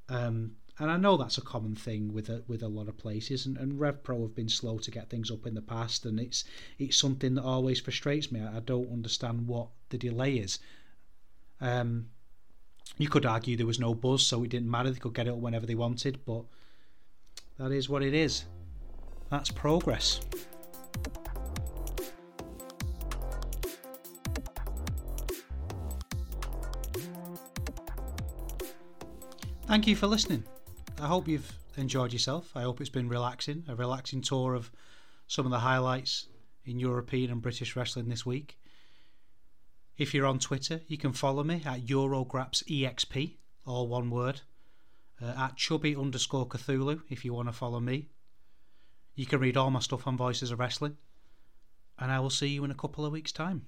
[0.08, 3.48] Um, and I know that's a common thing with a, with a lot of places,
[3.48, 6.20] and, and Rev Pro have been slow to get things up in the past, and
[6.20, 6.44] it's
[6.78, 8.40] it's something that always frustrates me.
[8.40, 10.60] I, I don't understand what the delay is.
[11.60, 12.10] Um,
[13.00, 15.38] you could argue there was no buzz, so it didn't matter; they could get it
[15.38, 16.44] whenever they wanted, but
[17.58, 18.46] that is what it is.
[19.30, 20.22] That's progress.
[29.68, 30.44] Thank you for listening.
[31.02, 32.52] I hope you've enjoyed yourself.
[32.56, 34.72] I hope it's been relaxing, a relaxing tour of
[35.28, 36.28] some of the highlights
[36.66, 38.58] in European and British wrestling this week.
[39.98, 44.42] If you're on Twitter, you can follow me at EuroGrapsEXP, all one word,
[45.22, 48.10] uh, at chubby underscore Cthulhu if you want to follow me.
[49.16, 50.98] You can read all my stuff on Voices of Wrestling,
[51.98, 53.68] and I will see you in a couple of weeks' time.